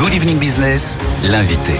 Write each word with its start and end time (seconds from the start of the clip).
Good 0.00 0.14
Evening 0.14 0.38
Business, 0.38 0.98
l'invité. 1.28 1.74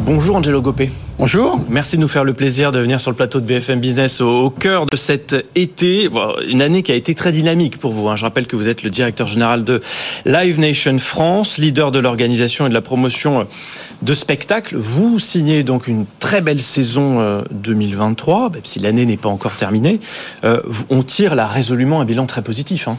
Bonjour 0.00 0.36
Angelo 0.36 0.62
Gopé. 0.62 0.90
Bonjour. 1.18 1.60
Merci 1.68 1.96
de 1.96 2.00
nous 2.00 2.08
faire 2.08 2.24
le 2.24 2.32
plaisir 2.32 2.72
de 2.72 2.78
venir 2.78 3.02
sur 3.02 3.10
le 3.10 3.16
plateau 3.18 3.40
de 3.40 3.44
BFM 3.44 3.80
Business 3.80 4.22
au, 4.22 4.44
au 4.44 4.48
cœur 4.48 4.86
de 4.86 4.96
cet 4.96 5.36
été. 5.56 6.08
Bon, 6.08 6.32
une 6.48 6.62
année 6.62 6.82
qui 6.82 6.90
a 6.90 6.94
été 6.94 7.14
très 7.14 7.32
dynamique 7.32 7.78
pour 7.78 7.92
vous. 7.92 8.08
Hein. 8.08 8.16
Je 8.16 8.24
rappelle 8.24 8.46
que 8.46 8.56
vous 8.56 8.66
êtes 8.66 8.82
le 8.82 8.88
directeur 8.88 9.26
général 9.26 9.62
de 9.62 9.82
Live 10.24 10.58
Nation 10.58 10.98
France, 10.98 11.58
leader 11.58 11.90
de 11.90 11.98
l'organisation 11.98 12.64
et 12.64 12.70
de 12.70 12.74
la 12.74 12.80
promotion 12.80 13.46
de 14.00 14.14
spectacles. 14.14 14.76
Vous 14.76 15.18
signez 15.18 15.64
donc 15.64 15.86
une 15.86 16.06
très 16.18 16.40
belle 16.40 16.62
saison 16.62 17.20
euh, 17.20 17.42
2023, 17.50 18.48
même 18.52 18.64
si 18.64 18.80
l'année 18.80 19.04
n'est 19.04 19.18
pas 19.18 19.28
encore 19.28 19.54
terminée. 19.54 20.00
Euh, 20.44 20.62
on 20.88 21.02
tire 21.02 21.34
là 21.34 21.46
résolument 21.46 22.00
un 22.00 22.06
bilan 22.06 22.24
très 22.24 22.40
positif. 22.40 22.88
Hein. 22.88 22.96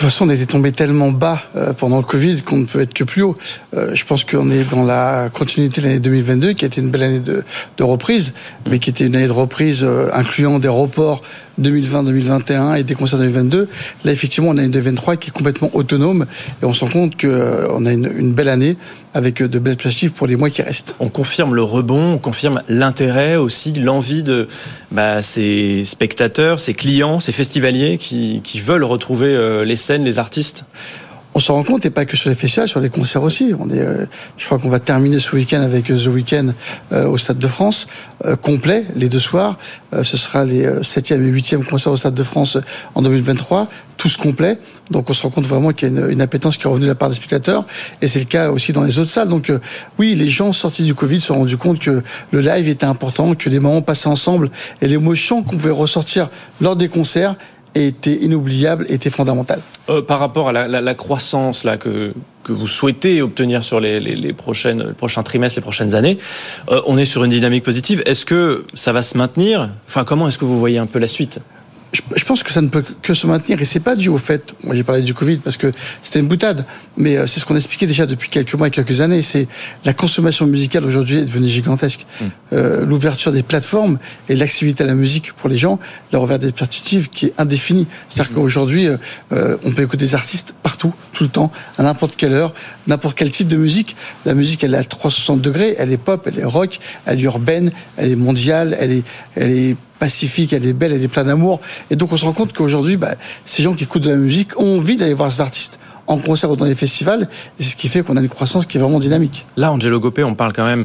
Toute 0.00 0.08
façon, 0.08 0.28
on 0.28 0.30
était 0.30 0.46
tombé 0.46 0.72
tellement 0.72 1.10
bas 1.10 1.42
euh, 1.56 1.74
pendant 1.74 1.98
le 1.98 2.02
Covid 2.04 2.40
qu'on 2.40 2.56
ne 2.56 2.64
peut 2.64 2.80
être 2.80 2.94
que 2.94 3.04
plus 3.04 3.20
haut. 3.20 3.36
Euh, 3.74 3.94
je 3.94 4.06
pense 4.06 4.24
qu'on 4.24 4.50
est 4.50 4.64
dans 4.70 4.82
la 4.82 5.28
continuité 5.28 5.82
de 5.82 5.86
l'année 5.86 5.98
2022, 5.98 6.54
qui 6.54 6.64
a 6.64 6.68
été 6.68 6.80
une 6.80 6.88
belle 6.88 7.02
année 7.02 7.18
de, 7.18 7.44
de 7.76 7.84
reprise, 7.84 8.32
mais 8.70 8.78
qui 8.78 8.88
était 8.88 9.04
une 9.04 9.14
année 9.14 9.26
de 9.26 9.32
reprise 9.32 9.84
euh, 9.84 10.08
incluant 10.14 10.58
des 10.58 10.68
reports 10.68 11.20
2020-2021 11.60 12.78
et 12.78 12.84
des 12.84 12.94
concerts 12.94 13.18
2022. 13.18 13.68
Là, 14.04 14.12
effectivement, 14.12 14.50
on 14.50 14.56
a 14.56 14.62
une 14.62 14.70
2023 14.70 15.16
qui 15.16 15.28
est 15.28 15.32
complètement 15.32 15.70
autonome 15.74 16.26
et 16.62 16.64
on 16.64 16.74
se 16.74 16.84
rend 16.84 16.90
compte 16.90 17.20
qu'on 17.20 17.86
a 17.86 17.92
une, 17.92 18.32
belle 18.32 18.48
année 18.48 18.76
avec 19.14 19.42
de 19.42 19.58
belles 19.58 19.76
perspectives 19.76 20.12
pour 20.12 20.26
les 20.26 20.36
mois 20.36 20.50
qui 20.50 20.62
restent. 20.62 20.94
On 21.00 21.08
confirme 21.08 21.54
le 21.54 21.62
rebond, 21.62 22.14
on 22.14 22.18
confirme 22.18 22.62
l'intérêt 22.68 23.36
aussi, 23.36 23.72
l'envie 23.72 24.22
de 24.22 24.48
bah, 24.92 25.22
ces 25.22 25.84
spectateurs, 25.84 26.60
ces 26.60 26.74
clients, 26.74 27.20
ces 27.20 27.32
festivaliers 27.32 27.98
qui, 27.98 28.40
qui 28.44 28.60
veulent 28.60 28.84
retrouver 28.84 29.28
euh, 29.28 29.64
les 29.64 29.76
scènes, 29.76 30.04
les 30.04 30.18
artistes 30.18 30.64
on 31.34 31.40
s'en 31.40 31.54
rend 31.54 31.62
compte, 31.62 31.86
et 31.86 31.90
pas 31.90 32.04
que 32.04 32.16
sur 32.16 32.28
les 32.28 32.34
festivals, 32.34 32.68
sur 32.68 32.80
les 32.80 32.90
concerts 32.90 33.22
aussi. 33.22 33.52
On 33.58 33.70
est, 33.70 33.78
euh, 33.78 34.06
je 34.36 34.46
crois 34.46 34.58
qu'on 34.58 34.68
va 34.68 34.80
terminer 34.80 35.20
ce 35.20 35.34
week-end 35.34 35.60
avec 35.60 35.86
The 35.86 36.06
Weekend 36.08 36.54
euh, 36.92 37.06
au 37.06 37.18
Stade 37.18 37.38
de 37.38 37.46
France, 37.46 37.86
euh, 38.24 38.36
complet, 38.36 38.84
les 38.96 39.08
deux 39.08 39.20
soirs. 39.20 39.56
ce 40.02 40.16
sera 40.16 40.44
les 40.44 40.66
7e 40.82 41.22
et 41.22 41.32
8e 41.32 41.64
concerts 41.64 41.92
au 41.92 41.96
Stade 41.96 42.14
de 42.14 42.22
France 42.22 42.58
en 42.94 43.02
2023, 43.02 43.68
tous 43.96 44.16
complets. 44.16 44.58
Donc 44.90 45.08
on 45.08 45.12
se 45.12 45.22
rend 45.22 45.30
compte 45.30 45.46
vraiment 45.46 45.72
qu'il 45.72 45.88
y 45.88 45.96
a 45.96 46.00
une, 46.00 46.10
une, 46.10 46.20
appétence 46.20 46.56
qui 46.56 46.66
est 46.66 46.68
revenue 46.68 46.86
de 46.86 46.90
la 46.90 46.96
part 46.96 47.08
des 47.08 47.14
spectateurs, 47.14 47.64
et 48.02 48.08
c'est 48.08 48.20
le 48.20 48.24
cas 48.24 48.50
aussi 48.50 48.72
dans 48.72 48.82
les 48.82 48.98
autres 48.98 49.10
salles. 49.10 49.28
Donc 49.28 49.52
oui, 49.98 50.16
les 50.16 50.28
gens 50.28 50.52
sortis 50.52 50.82
du 50.82 50.94
Covid 50.94 51.20
se 51.20 51.28
sont 51.28 51.38
rendus 51.38 51.56
compte 51.56 51.78
que 51.78 52.02
le 52.32 52.40
live 52.40 52.68
était 52.68 52.86
important, 52.86 53.34
que 53.34 53.48
les 53.48 53.60
moments 53.60 53.82
passés 53.82 54.08
ensemble 54.08 54.50
et 54.82 54.88
l'émotion 54.88 55.42
qu'on 55.42 55.56
pouvait 55.56 55.70
ressortir 55.70 56.28
lors 56.60 56.74
des 56.74 56.88
concerts 56.88 57.36
était 57.74 58.14
inoubliable, 58.14 58.86
était 58.88 59.10
fondamental. 59.10 59.60
Euh, 59.88 60.02
par 60.02 60.18
rapport 60.18 60.48
à 60.48 60.52
la, 60.52 60.94
croissance 60.94 61.64
là 61.64 61.76
que 61.76 62.12
que 62.42 62.52
vous 62.52 62.66
souhaitez 62.66 63.20
obtenir 63.20 63.62
sur 63.62 63.80
les, 63.80 64.00
les, 64.00 64.32
prochaines 64.32 64.94
prochains 64.94 65.22
trimestres, 65.22 65.58
les 65.58 65.62
prochaines 65.62 65.94
années, 65.94 66.16
euh, 66.70 66.80
on 66.86 66.96
est 66.96 67.04
sur 67.04 67.22
une 67.22 67.30
dynamique 67.30 67.62
positive. 67.62 68.02
Est-ce 68.06 68.24
que 68.24 68.64
ça 68.72 68.92
va 68.92 69.02
se 69.02 69.18
maintenir? 69.18 69.68
Enfin, 69.86 70.04
comment 70.04 70.26
est-ce 70.26 70.38
que 70.38 70.46
vous 70.46 70.58
voyez 70.58 70.78
un 70.78 70.86
peu 70.86 70.98
la 70.98 71.06
suite? 71.06 71.40
Je 71.92 72.24
pense 72.24 72.42
que 72.42 72.52
ça 72.52 72.60
ne 72.60 72.68
peut 72.68 72.84
que 73.02 73.14
se 73.14 73.26
maintenir 73.26 73.60
et 73.60 73.64
c'est 73.64 73.80
pas 73.80 73.96
dû 73.96 74.08
au 74.08 74.18
fait. 74.18 74.54
Moi, 74.62 74.74
j'ai 74.74 74.84
parlé 74.84 75.02
du 75.02 75.14
Covid 75.14 75.38
parce 75.38 75.56
que 75.56 75.72
c'était 76.02 76.20
une 76.20 76.28
boutade, 76.28 76.64
mais 76.96 77.16
euh, 77.16 77.26
c'est 77.26 77.40
ce 77.40 77.44
qu'on 77.44 77.56
expliquait 77.56 77.86
déjà 77.86 78.06
depuis 78.06 78.30
quelques 78.30 78.54
mois 78.54 78.68
et 78.68 78.70
quelques 78.70 79.00
années. 79.00 79.22
C'est 79.22 79.48
la 79.84 79.92
consommation 79.92 80.46
musicale 80.46 80.84
aujourd'hui 80.84 81.18
est 81.18 81.24
devenue 81.24 81.48
gigantesque. 81.48 82.06
Mmh. 82.20 82.24
Euh, 82.52 82.86
L'ouverture 82.86 83.32
des 83.32 83.42
plateformes 83.42 83.98
et 84.28 84.36
l'accessibilité 84.36 84.84
à 84.84 84.86
la 84.86 84.94
musique 84.94 85.32
pour 85.32 85.48
les 85.48 85.58
gens, 85.58 85.78
leur 86.12 86.22
ouvert 86.22 86.38
des 86.38 86.52
perspectives 86.52 87.08
qui 87.08 87.26
est 87.26 87.34
indéfinie. 87.38 87.86
C'est-à-dire 88.08 88.32
mmh. 88.32 88.34
qu'aujourd'hui, 88.36 88.88
euh, 89.32 89.56
on 89.64 89.72
peut 89.72 89.82
écouter 89.82 90.04
des 90.04 90.14
artistes 90.14 90.54
partout, 90.62 90.92
tout 91.12 91.24
le 91.24 91.30
temps, 91.30 91.50
à 91.76 91.82
n'importe 91.82 92.14
quelle 92.16 92.32
heure, 92.32 92.54
n'importe 92.86 93.16
quel 93.16 93.30
type 93.30 93.48
de 93.48 93.56
musique. 93.56 93.96
La 94.26 94.34
musique, 94.34 94.62
elle 94.62 94.74
est 94.74 94.78
à 94.78 94.84
360 94.84 95.40
degrés, 95.40 95.74
elle 95.78 95.92
est 95.92 95.98
pop, 95.98 96.26
elle 96.26 96.38
est 96.38 96.44
rock, 96.44 96.78
elle 97.06 97.18
est 97.18 97.22
urbaine, 97.22 97.72
elle 97.96 98.12
est 98.12 98.16
mondiale, 98.16 98.76
elle 98.78 98.92
est, 98.92 99.02
elle 99.34 99.50
est 99.50 99.76
pacifique, 100.00 100.52
elle 100.52 100.66
est 100.66 100.72
belle, 100.72 100.92
elle 100.92 101.02
est 101.04 101.08
pleine 101.08 101.26
d'amour. 101.26 101.60
Et 101.90 101.96
donc 101.96 102.12
on 102.12 102.16
se 102.16 102.24
rend 102.24 102.32
compte 102.32 102.52
qu'aujourd'hui, 102.52 102.96
bah, 102.96 103.14
ces 103.44 103.62
gens 103.62 103.74
qui 103.74 103.84
écoutent 103.84 104.02
de 104.02 104.10
la 104.10 104.16
musique 104.16 104.58
ont 104.58 104.78
envie 104.78 104.96
d'aller 104.96 105.14
voir 105.14 105.30
ces 105.30 105.40
artistes 105.40 105.78
en 106.08 106.18
concert 106.18 106.50
ou 106.50 106.56
dans 106.56 106.64
les 106.64 106.74
festivals. 106.74 107.28
Et 107.58 107.62
c'est 107.62 107.70
ce 107.70 107.76
qui 107.76 107.86
fait 107.86 108.02
qu'on 108.02 108.16
a 108.16 108.20
une 108.20 108.28
croissance 108.28 108.66
qui 108.66 108.78
est 108.78 108.80
vraiment 108.80 108.98
dynamique. 108.98 109.46
Là, 109.56 109.70
Angelo 109.70 110.00
Gopé, 110.00 110.24
on 110.24 110.34
parle 110.34 110.52
quand 110.52 110.64
même 110.64 110.84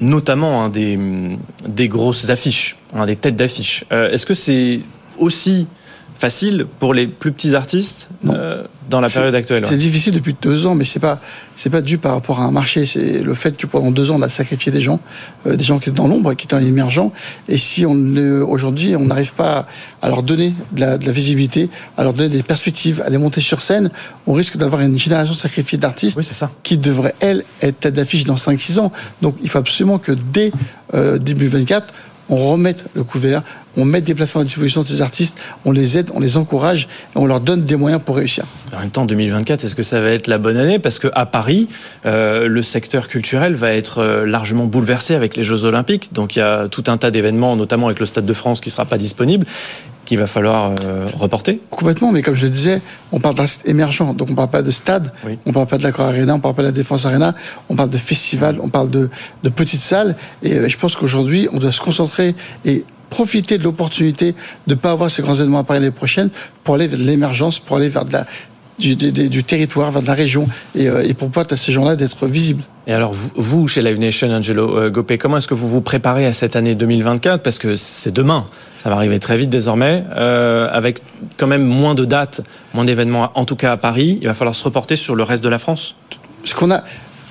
notamment 0.00 0.64
hein, 0.64 0.68
des, 0.68 0.98
des 1.68 1.88
grosses 1.88 2.28
affiches, 2.28 2.76
hein, 2.94 3.06
des 3.06 3.16
têtes 3.16 3.36
d'affiches. 3.36 3.84
Euh, 3.92 4.10
Est-ce 4.10 4.26
que 4.26 4.34
c'est 4.34 4.80
aussi 5.18 5.68
facile 6.18 6.66
pour 6.80 6.94
les 6.94 7.06
plus 7.06 7.32
petits 7.32 7.54
artistes 7.54 8.08
euh, 8.26 8.64
dans 8.88 9.00
la 9.00 9.08
période 9.08 9.34
actuelle. 9.34 9.66
C'est 9.66 9.76
difficile 9.76 10.14
depuis 10.14 10.34
deux 10.40 10.66
ans, 10.66 10.74
mais 10.74 10.84
c'est 10.84 11.00
pas 11.00 11.20
c'est 11.54 11.70
pas 11.70 11.80
dû 11.80 11.98
par 11.98 12.12
rapport 12.12 12.40
à 12.40 12.44
un 12.44 12.50
marché. 12.50 12.86
C'est 12.86 13.20
le 13.22 13.34
fait 13.34 13.56
que 13.56 13.66
pendant 13.66 13.90
deux 13.90 14.10
ans 14.10 14.16
on 14.18 14.22
a 14.22 14.28
sacrifié 14.28 14.70
des 14.72 14.80
gens, 14.80 15.00
euh, 15.46 15.56
des 15.56 15.64
gens 15.64 15.78
qui 15.78 15.88
étaient 15.88 15.96
dans 15.96 16.08
l'ombre, 16.08 16.34
qui 16.34 16.46
étaient 16.46 16.62
émergents. 16.64 17.12
Et 17.48 17.58
si 17.58 17.84
on 17.86 17.96
aujourd'hui 18.48 18.96
on 18.96 19.06
n'arrive 19.06 19.34
pas 19.34 19.66
à 20.02 20.08
leur 20.08 20.22
donner 20.22 20.54
de 20.72 20.80
la, 20.80 20.98
de 20.98 21.06
la, 21.06 21.12
visibilité, 21.12 21.68
à 21.96 22.04
leur 22.04 22.14
donner 22.14 22.28
des 22.28 22.42
perspectives, 22.42 23.02
à 23.04 23.10
les 23.10 23.18
monter 23.18 23.40
sur 23.40 23.60
scène, 23.60 23.90
on 24.26 24.32
risque 24.32 24.56
d'avoir 24.56 24.82
une 24.82 24.98
génération 24.98 25.34
sacrifiée 25.34 25.78
d'artistes 25.78 26.18
oui, 26.18 26.48
qui 26.62 26.78
devraient 26.78 27.14
elles 27.20 27.44
être 27.62 27.80
tête 27.80 27.94
d'affiche 27.94 28.24
dans 28.24 28.36
5-6 28.36 28.78
ans. 28.78 28.92
Donc 29.22 29.36
il 29.42 29.48
faut 29.48 29.58
absolument 29.58 29.98
que 29.98 30.12
dès 30.12 30.52
euh, 30.94 31.18
début 31.18 31.48
24 31.48 31.92
on 32.28 32.52
remette 32.52 32.84
le 32.94 33.04
couvert, 33.04 33.42
on 33.76 33.84
met 33.84 34.00
des 34.00 34.14
plateformes 34.14 34.42
à 34.42 34.44
disposition 34.44 34.82
de 34.82 34.86
ces 34.86 35.02
artistes, 35.02 35.36
on 35.64 35.72
les 35.72 35.98
aide, 35.98 36.10
on 36.14 36.20
les 36.20 36.36
encourage 36.36 36.88
et 37.14 37.18
on 37.18 37.26
leur 37.26 37.40
donne 37.40 37.64
des 37.64 37.76
moyens 37.76 38.02
pour 38.04 38.16
réussir. 38.16 38.44
En 38.74 38.80
même 38.80 38.90
temps, 38.90 39.04
2024, 39.04 39.64
est-ce 39.64 39.76
que 39.76 39.82
ça 39.82 40.00
va 40.00 40.10
être 40.10 40.26
la 40.26 40.38
bonne 40.38 40.56
année? 40.56 40.78
Parce 40.78 40.98
qu'à 40.98 41.26
Paris, 41.26 41.68
euh, 42.04 42.48
le 42.48 42.62
secteur 42.62 43.08
culturel 43.08 43.54
va 43.54 43.72
être 43.72 43.98
euh, 43.98 44.26
largement 44.26 44.66
bouleversé 44.66 45.14
avec 45.14 45.36
les 45.36 45.44
Jeux 45.44 45.64
Olympiques. 45.64 46.12
Donc 46.12 46.36
il 46.36 46.40
y 46.40 46.42
a 46.42 46.68
tout 46.68 46.84
un 46.88 46.96
tas 46.96 47.10
d'événements, 47.10 47.56
notamment 47.56 47.86
avec 47.86 48.00
le 48.00 48.06
Stade 48.06 48.26
de 48.26 48.34
France 48.34 48.60
qui 48.60 48.68
ne 48.68 48.72
sera 48.72 48.84
pas 48.84 48.98
disponible 48.98 49.46
qu'il 50.06 50.18
va 50.18 50.26
falloir 50.26 50.74
euh, 50.84 51.06
reporter 51.18 51.60
Complètement, 51.68 52.12
mais 52.12 52.22
comme 52.22 52.34
je 52.34 52.44
le 52.44 52.50
disais, 52.50 52.80
on 53.12 53.20
parle 53.20 53.34
d'artistes 53.34 53.68
émergents, 53.68 54.14
donc 54.14 54.28
on 54.28 54.30
ne 54.30 54.36
parle 54.36 54.50
pas 54.50 54.62
de 54.62 54.70
stade, 54.70 55.12
oui. 55.26 55.38
on 55.44 55.50
ne 55.50 55.54
parle 55.54 55.66
pas 55.66 55.76
de 55.76 55.82
la 55.82 55.92
Croix 55.92 56.06
Arena, 56.06 56.32
on 56.32 56.36
ne 56.38 56.42
parle 56.42 56.54
pas 56.54 56.62
de 56.62 56.68
la 56.68 56.72
Défense 56.72 57.04
Arena, 57.04 57.34
on 57.68 57.76
parle 57.76 57.90
de 57.90 57.98
festival, 57.98 58.58
on 58.62 58.68
parle 58.68 58.88
de, 58.88 59.10
de 59.42 59.48
petites 59.50 59.82
salles, 59.82 60.16
et 60.42 60.54
euh, 60.54 60.68
je 60.68 60.78
pense 60.78 60.96
qu'aujourd'hui, 60.96 61.48
on 61.52 61.58
doit 61.58 61.72
se 61.72 61.80
concentrer 61.82 62.34
et 62.64 62.84
profiter 63.10 63.58
de 63.58 63.64
l'opportunité 63.64 64.34
de 64.66 64.74
ne 64.74 64.78
pas 64.78 64.92
avoir 64.92 65.10
ces 65.10 65.22
grands 65.22 65.34
événements 65.34 65.58
à 65.58 65.64
Paris 65.64 65.80
l'année 65.80 65.90
prochaine 65.92 66.30
pour 66.64 66.76
aller 66.76 66.86
vers 66.86 66.98
l'émergence, 66.98 67.58
pour 67.58 67.76
aller 67.76 67.88
vers 67.88 68.04
de 68.04 68.12
la, 68.12 68.26
du, 68.78 68.96
du, 68.96 69.28
du, 69.28 69.44
territoire, 69.44 69.90
vers 69.90 70.02
de 70.02 70.06
la 70.06 70.14
région, 70.14 70.48
et, 70.74 70.88
euh, 70.88 71.02
et 71.02 71.14
pour 71.14 71.30
permettre 71.30 71.54
à 71.54 71.56
ces 71.56 71.72
gens-là 71.72 71.96
d'être 71.96 72.26
visibles. 72.26 72.62
Et 72.88 72.92
alors, 72.92 73.12
vous, 73.14 73.66
chez 73.66 73.82
Live 73.82 73.98
Nation, 73.98 74.30
Angelo 74.30 74.78
euh, 74.78 74.90
Gopé, 74.90 75.18
comment 75.18 75.38
est-ce 75.38 75.48
que 75.48 75.54
vous 75.54 75.68
vous 75.68 75.80
préparez 75.80 76.24
à 76.24 76.32
cette 76.32 76.54
année 76.54 76.76
2024 76.76 77.42
Parce 77.42 77.58
que 77.58 77.74
c'est 77.74 78.12
demain, 78.12 78.44
ça 78.78 78.90
va 78.90 78.96
arriver 78.96 79.18
très 79.18 79.36
vite 79.36 79.50
désormais, 79.50 80.04
euh, 80.14 80.68
avec 80.72 81.02
quand 81.36 81.48
même 81.48 81.64
moins 81.64 81.96
de 81.96 82.04
dates, 82.04 82.42
moins 82.74 82.84
d'événements, 82.84 83.32
en 83.34 83.44
tout 83.44 83.56
cas 83.56 83.72
à 83.72 83.76
Paris. 83.76 84.18
Il 84.20 84.28
va 84.28 84.34
falloir 84.34 84.54
se 84.54 84.62
reporter 84.62 84.94
sur 84.94 85.16
le 85.16 85.24
reste 85.24 85.42
de 85.42 85.48
la 85.48 85.58
France. 85.58 85.96
Ce 86.44 86.54
qu'on 86.54 86.70
a, 86.70 86.84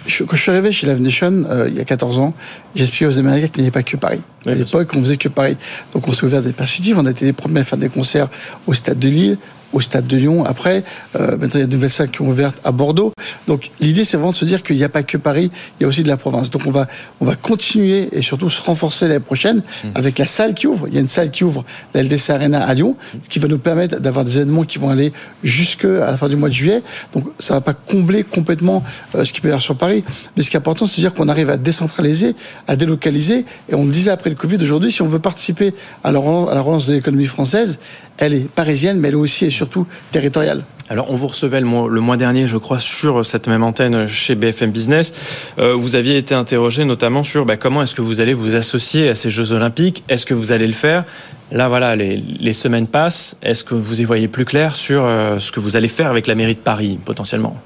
quand 0.06 0.36
je 0.36 0.42
suis 0.42 0.52
arrivé 0.52 0.72
chez 0.72 0.88
Live 0.88 1.02
Nation 1.02 1.46
euh, 1.50 1.68
il 1.70 1.76
y 1.76 1.80
a 1.80 1.86
14 1.86 2.20
ans, 2.20 2.34
j'expliquais 2.76 3.06
aux 3.06 3.18
Américains 3.18 3.48
qu'il 3.48 3.64
n'y 3.64 3.68
avait 3.68 3.74
pas 3.74 3.84
que 3.84 3.96
Paris. 3.98 4.22
Oui, 4.46 4.52
à 4.52 4.56
l'époque, 4.56 4.90
on 4.94 5.00
faisait 5.00 5.18
que 5.18 5.30
Paris. 5.30 5.58
Donc 5.94 6.08
on 6.08 6.12
s'est 6.12 6.26
ouvert 6.26 6.42
des 6.42 6.52
perspectives. 6.52 6.98
On 7.00 7.06
a 7.06 7.12
été 7.12 7.26
les 7.26 7.34
premiers 7.34 7.62
à 7.62 7.64
faire 7.64 7.80
des 7.80 7.90
concerts 7.90 8.28
au 8.68 8.74
Stade 8.74 9.00
de 9.00 9.08
Lille, 9.08 9.38
au 9.76 9.82
Stade 9.82 10.08
de 10.08 10.18
Lyon. 10.18 10.46
Après, 10.46 10.84
euh, 11.16 11.32
maintenant 11.38 11.56
il 11.56 11.60
y 11.60 11.64
a 11.64 11.68
de 11.68 11.76
nouvelles 11.76 11.92
salles 11.92 12.10
qui 12.10 12.22
ont 12.22 12.30
ouvert 12.30 12.54
à 12.64 12.72
Bordeaux. 12.72 13.12
Donc 13.46 13.72
l'idée, 13.82 14.06
c'est 14.06 14.18
vraiment 14.18 14.32
de 14.32 14.38
se 14.38 14.46
dire 14.46 14.64
qu'il 14.64 14.78
n'y 14.78 14.84
a 14.84 14.90
pas 14.90 15.04
que 15.04 15.18
Paris, 15.18 15.52
il 15.80 15.84
y 15.84 15.86
a 15.86 15.88
aussi 15.88 16.02
de 16.02 16.08
la 16.08 16.18
province. 16.18 16.50
Donc 16.50 16.64
on 16.66 16.72
va, 16.72 16.88
on 17.20 17.26
va 17.26 17.36
continuer 17.36 18.08
et 18.14 18.22
surtout 18.22 18.50
se 18.50 18.62
renforcer 18.62 19.08
l'année 19.08 19.20
prochaine 19.20 19.58
mmh. 19.58 19.88
avec 19.94 20.18
la 20.18 20.26
salle 20.26 20.54
qui 20.54 20.66
ouvre. 20.66 20.88
Il 20.88 20.94
y 20.94 20.98
a 20.98 21.02
une 21.02 21.10
salle 21.10 21.30
qui 21.30 21.44
ouvre, 21.44 21.66
la 21.94 22.04
LDC 22.04 22.30
Arena 22.30 22.66
à 22.66 22.74
Lyon, 22.74 22.96
ce 23.22 23.28
qui 23.28 23.40
va 23.40 23.50
nous 23.50 23.58
permettre 23.58 24.00
d'avoir 24.00 24.24
des 24.24 24.38
événements 24.38 24.64
qui 24.64 24.80
vont 24.80 24.90
aller 24.90 25.12
jusqu'à 25.44 25.88
la 25.88 26.18
fin 26.18 26.30
du 26.30 26.38
mois 26.38 26.48
de 26.48 26.54
juillet. 26.54 26.82
Donc 27.12 27.26
ça 27.38 27.54
va 27.54 27.62
pas 27.62 27.74
combler 27.74 28.24
complètement 28.24 28.82
euh, 29.16 29.26
ce 29.26 29.34
qui 29.34 29.42
peut 29.42 29.50
y 29.50 29.52
avoir 29.52 29.62
sur 29.62 29.76
Paris. 29.76 30.06
Mais 30.38 30.44
ce 30.44 30.50
qui 30.50 30.56
est 30.56 30.60
important, 30.60 30.86
c'est 30.86 31.02
de 31.02 31.08
dire 31.08 31.14
qu'on 31.14 31.28
arrive 31.28 31.50
à 31.50 31.58
décentraliser, 31.58 32.34
à 32.68 32.78
délocaliser. 32.78 33.46
Et 33.68 33.76
on 33.76 33.84
le 33.84 33.92
disait 33.92 34.12
après 34.12 34.30
le 34.30 34.38
Covid 34.38 34.58
aujourd'hui, 34.64 34.92
si 34.92 35.02
on 35.02 35.08
veut 35.08 35.20
participer 35.20 35.74
à 36.04 36.14
la 36.14 36.20
relance, 36.20 36.50
à 36.50 36.56
la 36.56 36.62
relance 36.62 36.86
de 36.88 36.94
l'économie 36.94 37.26
française, 37.26 37.78
elle 38.18 38.34
est 38.34 38.50
parisienne, 38.50 39.00
mais 39.00 39.10
elle 39.10 39.16
est 39.16 39.18
aussi 39.18 39.46
et 39.46 39.50
surtout 39.66 39.88
territoriale. 40.12 40.64
Alors, 40.88 41.08
on 41.10 41.16
vous 41.16 41.28
recevait 41.28 41.60
le 41.60 41.66
mois, 41.66 42.18
dernier, 42.18 42.48
je 42.48 42.58
crois, 42.58 42.80
sur 42.80 43.26
cette 43.26 43.48
même 43.48 43.64
antenne 43.64 44.08
chez 44.08 44.36
BFM 44.36 44.70
Business. 44.70 45.14
Euh, 45.58 45.74
vous 45.74 45.96
aviez 45.96 46.18
été 46.18 46.36
interrogé 46.36 46.86
notamment 46.86 47.24
sur 47.24 47.44
bah, 47.44 47.58
comment 47.58 47.82
est-ce 47.82 47.96
que 47.96 48.04
vous 48.04 48.20
allez 48.20 48.36
vous 48.36 48.56
associer 48.56 49.10
à 49.10 49.16
ces 49.16 49.32
Jeux 49.32 49.52
Olympiques? 49.52 50.04
Est-ce 50.10 50.28
que 50.28 50.36
vous 50.36 50.52
allez 50.52 50.68
le 50.68 50.74
faire? 50.74 51.06
Là, 51.52 51.68
voilà, 51.70 51.96
les, 51.96 52.18
les 52.18 52.54
semaines 52.54 52.86
passent. 52.86 53.36
Est-ce 53.42 53.64
que 53.64 53.74
vous 53.74 54.00
y 54.00 54.04
voyez 54.04 54.28
plus 54.28 54.46
clair 54.46 54.76
sur 54.76 55.04
euh, 55.04 55.40
ce 55.40 55.52
que 55.52 55.60
vous 55.60 55.76
allez 55.76 55.88
faire 55.88 56.12
avec 56.12 56.28
la 56.28 56.36
mairie 56.36 56.54
de 56.54 56.60
Paris, 56.60 57.00
potentiellement? 57.04 57.60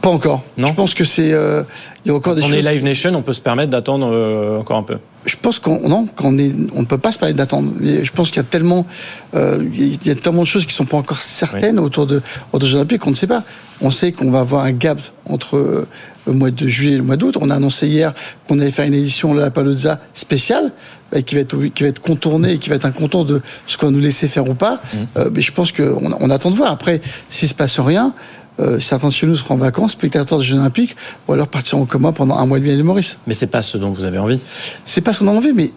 Pas 0.00 0.08
encore. 0.08 0.42
Non 0.56 0.68
je 0.68 0.74
pense 0.74 0.94
que 0.94 1.04
c'est. 1.04 1.32
Euh, 1.32 1.62
Il 2.04 2.08
y 2.08 2.10
a 2.12 2.14
encore 2.14 2.34
des 2.34 2.42
on 2.42 2.52
est 2.52 2.62
Live 2.62 2.84
Nation, 2.84 3.14
on 3.14 3.22
peut 3.22 3.32
se 3.32 3.40
permettre 3.40 3.70
d'attendre 3.70 4.06
encore 4.58 4.76
un 4.76 4.82
peu. 4.82 4.98
Je 5.26 5.36
pense 5.36 5.58
qu'on 5.58 5.88
non, 5.88 6.06
qu'on 6.06 6.38
est, 6.38 6.52
on 6.74 6.80
ne 6.80 6.86
peut 6.86 6.98
pas 6.98 7.12
se 7.12 7.18
permettre 7.18 7.36
d'attendre. 7.36 7.72
Je 7.80 8.10
pense 8.10 8.30
qu'il 8.30 8.38
y 8.38 8.40
a 8.40 8.48
tellement, 8.48 8.86
il 9.34 10.06
y 10.06 10.10
a 10.10 10.14
tellement 10.14 10.42
de 10.42 10.46
choses 10.46 10.64
qui 10.64 10.74
sont 10.74 10.86
pas 10.86 10.96
encore 10.96 11.20
certaines 11.20 11.78
autour 11.78 12.06
de 12.06 12.22
autour 12.52 12.60
des 12.60 12.66
Jeux 12.66 12.76
Olympiques 12.76 13.02
qu'on 13.02 13.10
ne 13.10 13.14
sait 13.14 13.26
pas. 13.26 13.42
On 13.82 13.90
sait 13.90 14.12
qu'on 14.12 14.30
va 14.30 14.40
avoir 14.40 14.64
un 14.64 14.72
gap 14.72 14.98
entre 15.26 15.86
le 16.26 16.32
mois 16.32 16.50
de 16.50 16.66
juillet 16.66 16.94
et 16.94 16.98
le 16.98 17.02
mois 17.02 17.16
d'août. 17.16 17.36
On 17.40 17.50
a 17.50 17.54
annoncé 17.54 17.86
hier 17.86 18.14
qu'on 18.48 18.58
allait 18.58 18.70
faire 18.70 18.86
une 18.86 18.94
édition 18.94 19.34
de 19.34 19.40
la 19.40 19.50
Palozza 19.50 20.00
spéciale 20.14 20.72
qui 21.26 21.34
va 21.34 21.40
être 21.40 21.56
qui 21.74 21.82
va 21.82 21.88
être 21.88 22.00
contournée 22.00 22.52
et 22.52 22.58
qui 22.58 22.70
va 22.70 22.76
être 22.76 22.84
un 22.86 22.92
contour 22.92 23.24
de 23.24 23.42
ce 23.66 23.76
qu'on 23.76 23.86
va 23.86 23.92
nous 23.92 24.00
laisser 24.00 24.28
faire 24.28 24.48
ou 24.48 24.54
pas. 24.54 24.74
Mmh. 24.74 24.96
Euh, 25.16 25.30
mais 25.34 25.40
je 25.40 25.52
pense 25.52 25.72
qu'on 25.72 26.12
on 26.18 26.30
attend 26.30 26.50
de 26.50 26.56
voir. 26.56 26.70
Après, 26.70 27.00
s'il 27.28 27.48
se 27.48 27.54
passe 27.54 27.80
rien, 27.80 28.14
euh, 28.60 28.80
certains 28.80 29.08
de 29.08 29.12
chez 29.12 29.26
nous 29.26 29.34
seront 29.34 29.54
en 29.54 29.58
vacances, 29.58 29.92
spectateurs 29.92 30.38
des 30.38 30.44
Jeux 30.44 30.56
Olympiques, 30.56 30.96
ou 31.26 31.32
alors 31.32 31.48
partiront 31.48 31.82
en 31.82 31.86
commun 31.86 32.12
pendant 32.12 32.36
un 32.36 32.46
mois 32.46 32.58
et 32.58 32.60
demi 32.60 32.72
à 32.72 32.74
l'île 32.74 32.84
Maurice. 32.84 33.18
Mais 33.26 33.34
c'est 33.34 33.46
pas 33.46 33.62
ce 33.62 33.78
dont 33.78 33.90
vous 33.90 34.04
avez 34.04 34.18
envie. 34.18 34.40
C'est 34.84 35.00
pas 35.00 35.12
ce 35.12 35.20
qu'on 35.20 35.28
a 35.28 35.32
envie, 35.32 35.52
mais 35.52 35.72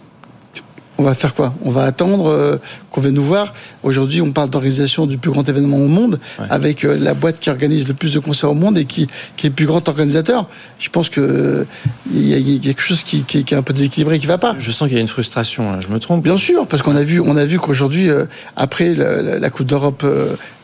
on 0.98 1.02
va 1.02 1.14
faire 1.14 1.34
quoi? 1.34 1.54
On 1.62 1.70
va 1.70 1.84
attendre 1.84 2.26
euh, 2.28 2.56
qu'on 2.90 3.00
vienne 3.00 3.14
nous 3.14 3.24
voir. 3.24 3.52
Aujourd'hui, 3.82 4.20
on 4.20 4.32
parle 4.32 4.50
d'organisation 4.50 5.06
du 5.06 5.18
plus 5.18 5.30
grand 5.30 5.48
événement 5.48 5.78
au 5.78 5.88
monde, 5.88 6.20
avec 6.50 6.84
euh, 6.84 6.96
la 6.98 7.14
boîte 7.14 7.40
qui 7.40 7.50
organise 7.50 7.88
le 7.88 7.94
plus 7.94 8.12
de 8.12 8.20
concerts 8.20 8.50
au 8.50 8.54
monde 8.54 8.78
et 8.78 8.84
qui, 8.84 9.08
qui 9.36 9.46
est 9.46 9.50
le 9.50 9.54
plus 9.54 9.66
grand 9.66 9.88
organisateur. 9.88 10.48
Je 10.78 10.88
pense 10.90 11.08
que 11.08 11.66
il 12.12 12.28
y, 12.28 12.56
a 12.56 12.60
quelque 12.60 12.82
chose 12.82 13.02
qui, 13.02 13.24
qui, 13.24 13.38
est 13.38 13.52
un 13.52 13.62
peu 13.62 13.72
déséquilibré, 13.72 14.18
qui 14.18 14.26
va 14.26 14.38
pas. 14.38 14.54
Je 14.58 14.70
sens 14.70 14.88
qu'il 14.88 14.96
y 14.96 15.00
a 15.00 15.02
une 15.02 15.08
frustration. 15.08 15.80
Je 15.80 15.88
me 15.88 15.98
trompe? 15.98 16.22
Bien 16.22 16.36
sûr, 16.36 16.66
parce 16.66 16.82
qu'on 16.82 16.96
a 16.96 17.02
vu, 17.02 17.20
on 17.20 17.36
a 17.36 17.44
vu 17.44 17.58
qu'aujourd'hui, 17.58 18.08
euh, 18.08 18.26
après 18.56 18.94
la, 18.94 19.38
la, 19.38 19.50
Coupe 19.50 19.66
d'Europe 19.66 20.04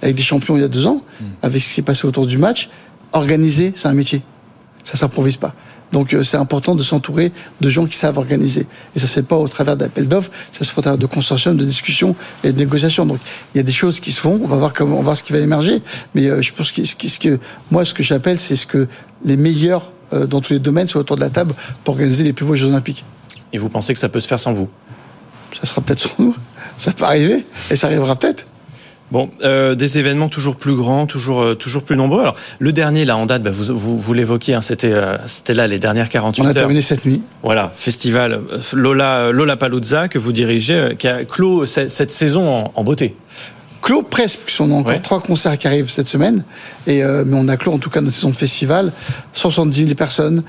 avec 0.02 0.16
des 0.16 0.22
champions 0.22 0.56
il 0.56 0.62
y 0.62 0.64
a 0.64 0.68
deux 0.68 0.86
ans, 0.86 1.02
hmm. 1.20 1.24
avec 1.42 1.60
ce 1.62 1.68
qui 1.68 1.74
s'est 1.74 1.82
passé 1.82 2.06
autour 2.06 2.26
du 2.26 2.38
match, 2.38 2.68
organiser, 3.12 3.72
c'est 3.74 3.88
un 3.88 3.94
métier. 3.94 4.22
Ça 4.84 4.96
s'improvise 4.96 5.36
pas. 5.36 5.54
Donc 5.92 6.14
euh, 6.14 6.22
c'est 6.22 6.36
important 6.36 6.74
de 6.74 6.82
s'entourer 6.82 7.32
de 7.60 7.68
gens 7.68 7.86
qui 7.86 7.96
savent 7.96 8.18
organiser. 8.18 8.66
Et 8.94 9.00
ça 9.00 9.06
se 9.06 9.12
fait 9.14 9.22
pas 9.22 9.36
au 9.36 9.48
travers 9.48 9.76
d'appels 9.76 10.08
d'offres, 10.08 10.30
ça 10.52 10.64
se 10.64 10.72
fait 10.72 10.78
au 10.78 10.82
travers 10.82 10.98
de 10.98 11.06
consortiums, 11.06 11.56
de 11.56 11.64
discussions 11.64 12.14
et 12.44 12.52
de 12.52 12.58
négociations. 12.58 13.06
Donc 13.06 13.18
il 13.54 13.58
y 13.58 13.60
a 13.60 13.64
des 13.64 13.72
choses 13.72 14.00
qui 14.00 14.12
se 14.12 14.20
font. 14.20 14.40
On 14.42 14.48
va 14.48 14.56
voir 14.56 14.72
comment, 14.72 14.94
on 14.94 14.98
va 14.98 15.04
voir 15.04 15.16
ce 15.16 15.22
qui 15.22 15.32
va 15.32 15.38
émerger. 15.38 15.82
Mais 16.14 16.26
euh, 16.26 16.42
je 16.42 16.52
pense 16.52 16.70
que, 16.72 16.84
ce 16.84 17.18
que 17.18 17.38
moi 17.70 17.84
ce 17.84 17.94
que 17.94 18.02
j'appelle, 18.02 18.38
c'est 18.38 18.56
ce 18.56 18.66
que 18.66 18.88
les 19.24 19.36
meilleurs 19.36 19.92
euh, 20.12 20.26
dans 20.26 20.40
tous 20.40 20.52
les 20.52 20.58
domaines 20.58 20.86
soient 20.86 21.00
autour 21.00 21.16
de 21.16 21.22
la 21.22 21.30
table 21.30 21.54
pour 21.84 21.94
organiser 21.94 22.24
les 22.24 22.32
plus 22.32 22.44
beaux 22.44 22.54
Jeux 22.54 22.68
Olympiques. 22.68 23.04
Et 23.52 23.58
vous 23.58 23.68
pensez 23.68 23.92
que 23.92 23.98
ça 23.98 24.08
peut 24.08 24.20
se 24.20 24.28
faire 24.28 24.40
sans 24.40 24.52
vous? 24.52 24.68
Ça 25.60 25.66
sera 25.66 25.80
peut-être 25.80 26.00
sans 26.00 26.14
nous. 26.18 26.36
Ça 26.76 26.92
peut 26.92 27.04
arriver 27.04 27.44
et 27.70 27.76
ça 27.76 27.88
arrivera 27.88 28.16
peut-être. 28.16 28.46
Bon, 29.10 29.28
euh, 29.42 29.74
des 29.74 29.98
événements 29.98 30.28
toujours 30.28 30.54
plus 30.54 30.74
grands, 30.74 31.06
toujours 31.06 31.42
euh, 31.42 31.54
toujours 31.54 31.82
plus 31.82 31.96
nombreux. 31.96 32.20
Alors 32.20 32.36
le 32.60 32.72
dernier 32.72 33.04
là 33.04 33.16
en 33.16 33.26
date, 33.26 33.42
bah, 33.42 33.50
vous 33.52 33.74
vous, 33.76 33.98
vous 33.98 34.12
l'évoquiez, 34.14 34.54
hein, 34.54 34.60
c'était 34.60 34.92
euh, 34.92 35.16
c'était 35.26 35.54
là 35.54 35.66
les 35.66 35.80
dernières 35.80 36.08
48 36.08 36.42
heures. 36.42 36.46
On 36.46 36.50
a 36.50 36.54
terminé 36.54 36.80
cette 36.80 37.04
nuit. 37.04 37.22
Voilà, 37.42 37.72
festival 37.74 38.32
euh, 38.32 38.58
Lola 38.72 39.32
Lola 39.32 39.56
Paluzza 39.56 40.06
que 40.06 40.18
vous 40.18 40.32
dirigez, 40.32 40.94
qui 40.96 41.08
a 41.08 41.24
clos 41.24 41.66
cette, 41.66 41.90
cette 41.90 42.12
saison 42.12 42.48
en, 42.48 42.72
en, 42.74 42.84
beauté. 42.84 43.16
Clos 43.82 44.02
presque, 44.02 44.40
puisqu'on 44.40 44.70
a 44.70 44.74
encore 44.74 45.02
trois 45.02 45.20
concerts 45.20 45.58
qui 45.58 45.66
arrivent 45.66 45.90
cette 45.90 46.06
semaine, 46.06 46.44
et 46.86 47.02
mais 47.02 47.34
on 47.34 47.48
a 47.48 47.56
clos 47.56 47.72
en 47.72 47.78
tout 47.78 47.88
cas 47.88 48.02
notre 48.02 48.14
saison 48.14 48.28
de 48.28 48.36
festival, 48.36 48.92
70 49.32 49.84
000 49.86 49.94
personnes, 49.94 50.42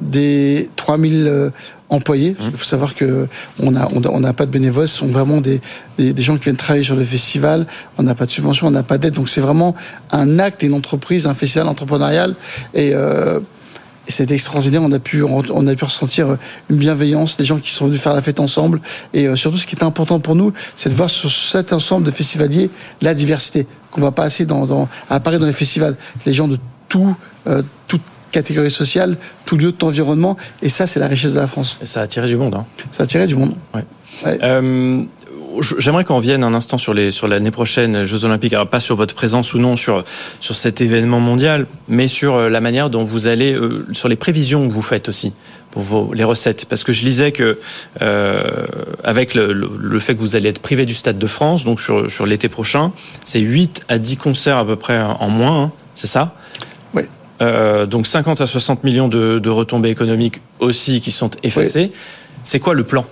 des 0.00 0.70
3000 0.76 1.52
employés. 1.88 2.32
Mmh. 2.32 2.44
Il 2.50 2.56
faut 2.56 2.64
savoir 2.64 2.94
que 2.94 3.28
on 3.60 3.70
n'a 3.70 3.88
on, 3.92 4.24
a 4.24 4.32
pas 4.32 4.46
de 4.46 4.50
bénévoles, 4.50 4.88
ce 4.88 4.98
sont 4.98 5.06
vraiment 5.06 5.40
des, 5.40 5.60
des, 5.98 6.12
des, 6.12 6.22
gens 6.22 6.36
qui 6.36 6.44
viennent 6.44 6.56
travailler 6.56 6.84
sur 6.84 6.96
le 6.96 7.04
festival. 7.04 7.66
On 7.98 8.02
n'a 8.02 8.14
pas 8.14 8.26
de 8.26 8.30
subvention, 8.30 8.66
on 8.66 8.72
n'a 8.72 8.82
pas 8.82 8.98
d'aide, 8.98 9.14
donc 9.14 9.28
c'est 9.28 9.40
vraiment 9.40 9.74
un 10.10 10.38
acte 10.38 10.62
une 10.62 10.74
entreprise, 10.74 11.26
un 11.26 11.34
festival 11.34 11.68
entrepreneurial. 11.68 12.34
Et, 12.74 12.90
euh, 12.94 13.40
et 14.08 14.12
c'est 14.12 14.30
extraordinaire. 14.30 14.82
On 14.82 14.92
a 14.92 14.98
pu, 14.98 15.22
on 15.22 15.66
a 15.66 15.74
pu 15.74 15.84
ressentir 15.84 16.36
une 16.70 16.76
bienveillance, 16.76 17.36
des 17.36 17.44
gens 17.44 17.58
qui 17.58 17.70
sont 17.70 17.86
venus 17.86 18.00
faire 18.00 18.14
la 18.14 18.22
fête 18.22 18.40
ensemble. 18.40 18.80
Et 19.14 19.26
euh, 19.26 19.36
surtout, 19.36 19.58
ce 19.58 19.66
qui 19.66 19.74
est 19.74 19.82
important 19.82 20.20
pour 20.20 20.34
nous, 20.34 20.52
c'est 20.76 20.88
de 20.88 20.94
voir 20.94 21.10
sur 21.10 21.30
cet 21.30 21.72
ensemble 21.72 22.06
de 22.06 22.10
festivaliers 22.10 22.70
la 23.02 23.14
diversité 23.14 23.66
qu'on 23.90 24.00
va 24.00 24.12
pas 24.12 24.24
assez 24.24 24.46
dans, 24.46 24.66
dans, 24.66 24.88
à 25.10 25.16
apparaître 25.16 25.40
dans 25.40 25.46
les 25.46 25.52
festivals. 25.52 25.96
Les 26.24 26.32
gens 26.32 26.48
de 26.48 26.58
tout, 26.88 27.16
euh, 27.46 27.62
toutes 27.88 28.02
catégorie 28.36 28.70
sociale, 28.70 29.16
tout 29.46 29.56
lieu 29.56 29.72
ton 29.72 29.88
environnement. 29.88 30.36
Et 30.62 30.68
ça, 30.68 30.86
c'est 30.86 31.00
la 31.00 31.08
richesse 31.08 31.32
de 31.32 31.40
la 31.40 31.46
France. 31.46 31.78
Et 31.82 31.86
ça 31.86 32.00
a 32.00 32.02
attiré 32.04 32.28
du 32.28 32.36
monde. 32.36 32.54
Hein. 32.54 32.66
Ça 32.90 33.02
a 33.02 33.04
attiré 33.04 33.26
du 33.26 33.34
monde. 33.34 33.54
Ouais. 33.74 33.84
Euh, 34.42 35.02
J'aimerais 35.78 36.04
qu'on 36.04 36.18
vienne 36.18 36.44
un 36.44 36.54
instant 36.54 36.76
sur 36.76 36.92
les 36.92 37.10
sur 37.10 37.28
l'année 37.28 37.50
prochaine 37.50 38.04
Jeux 38.04 38.24
Olympiques, 38.24 38.52
alors 38.52 38.66
pas 38.66 38.80
sur 38.80 38.94
votre 38.94 39.14
présence 39.14 39.54
ou 39.54 39.58
non 39.58 39.76
sur 39.76 40.04
sur 40.40 40.54
cet 40.54 40.80
événement 40.80 41.20
mondial, 41.20 41.66
mais 41.88 42.08
sur 42.08 42.34
euh, 42.34 42.50
la 42.50 42.60
manière 42.60 42.90
dont 42.90 43.04
vous 43.04 43.26
allez 43.26 43.54
euh, 43.54 43.86
sur 43.92 44.08
les 44.08 44.16
prévisions 44.16 44.68
que 44.68 44.72
vous 44.72 44.82
faites 44.82 45.08
aussi 45.08 45.32
pour 45.70 45.82
vos 45.82 46.12
les 46.12 46.24
recettes, 46.24 46.66
parce 46.66 46.84
que 46.84 46.92
je 46.92 47.04
lisais 47.04 47.32
que 47.32 47.58
euh, 48.02 48.66
avec 49.02 49.34
le, 49.34 49.52
le, 49.52 50.00
fait 50.00 50.14
que 50.14 50.20
vous 50.20 50.36
allez 50.36 50.48
être 50.50 50.60
privé 50.60 50.84
du 50.84 50.94
Stade 50.94 51.18
de 51.18 51.26
France, 51.26 51.64
donc 51.64 51.80
sur 51.80 52.10
sur 52.10 52.26
l'été 52.26 52.48
prochain, 52.48 52.92
c'est 53.24 53.40
8 53.40 53.82
à 53.88 53.98
10 53.98 54.16
concerts 54.18 54.58
à 54.58 54.66
peu 54.66 54.76
près 54.76 55.00
en 55.00 55.28
moins, 55.30 55.64
hein, 55.64 55.72
c'est 55.94 56.06
ça? 56.06 56.34
Euh, 57.42 57.86
donc 57.86 58.06
50 58.06 58.40
à 58.40 58.46
60 58.46 58.84
millions 58.84 59.08
de, 59.08 59.38
de, 59.38 59.50
retombées 59.50 59.90
économiques 59.90 60.40
aussi 60.58 61.00
qui 61.00 61.12
sont 61.12 61.30
effacées. 61.42 61.92
C'est 62.44 62.60
quoi 62.60 62.74
le 62.74 62.84
plan? 62.84 63.04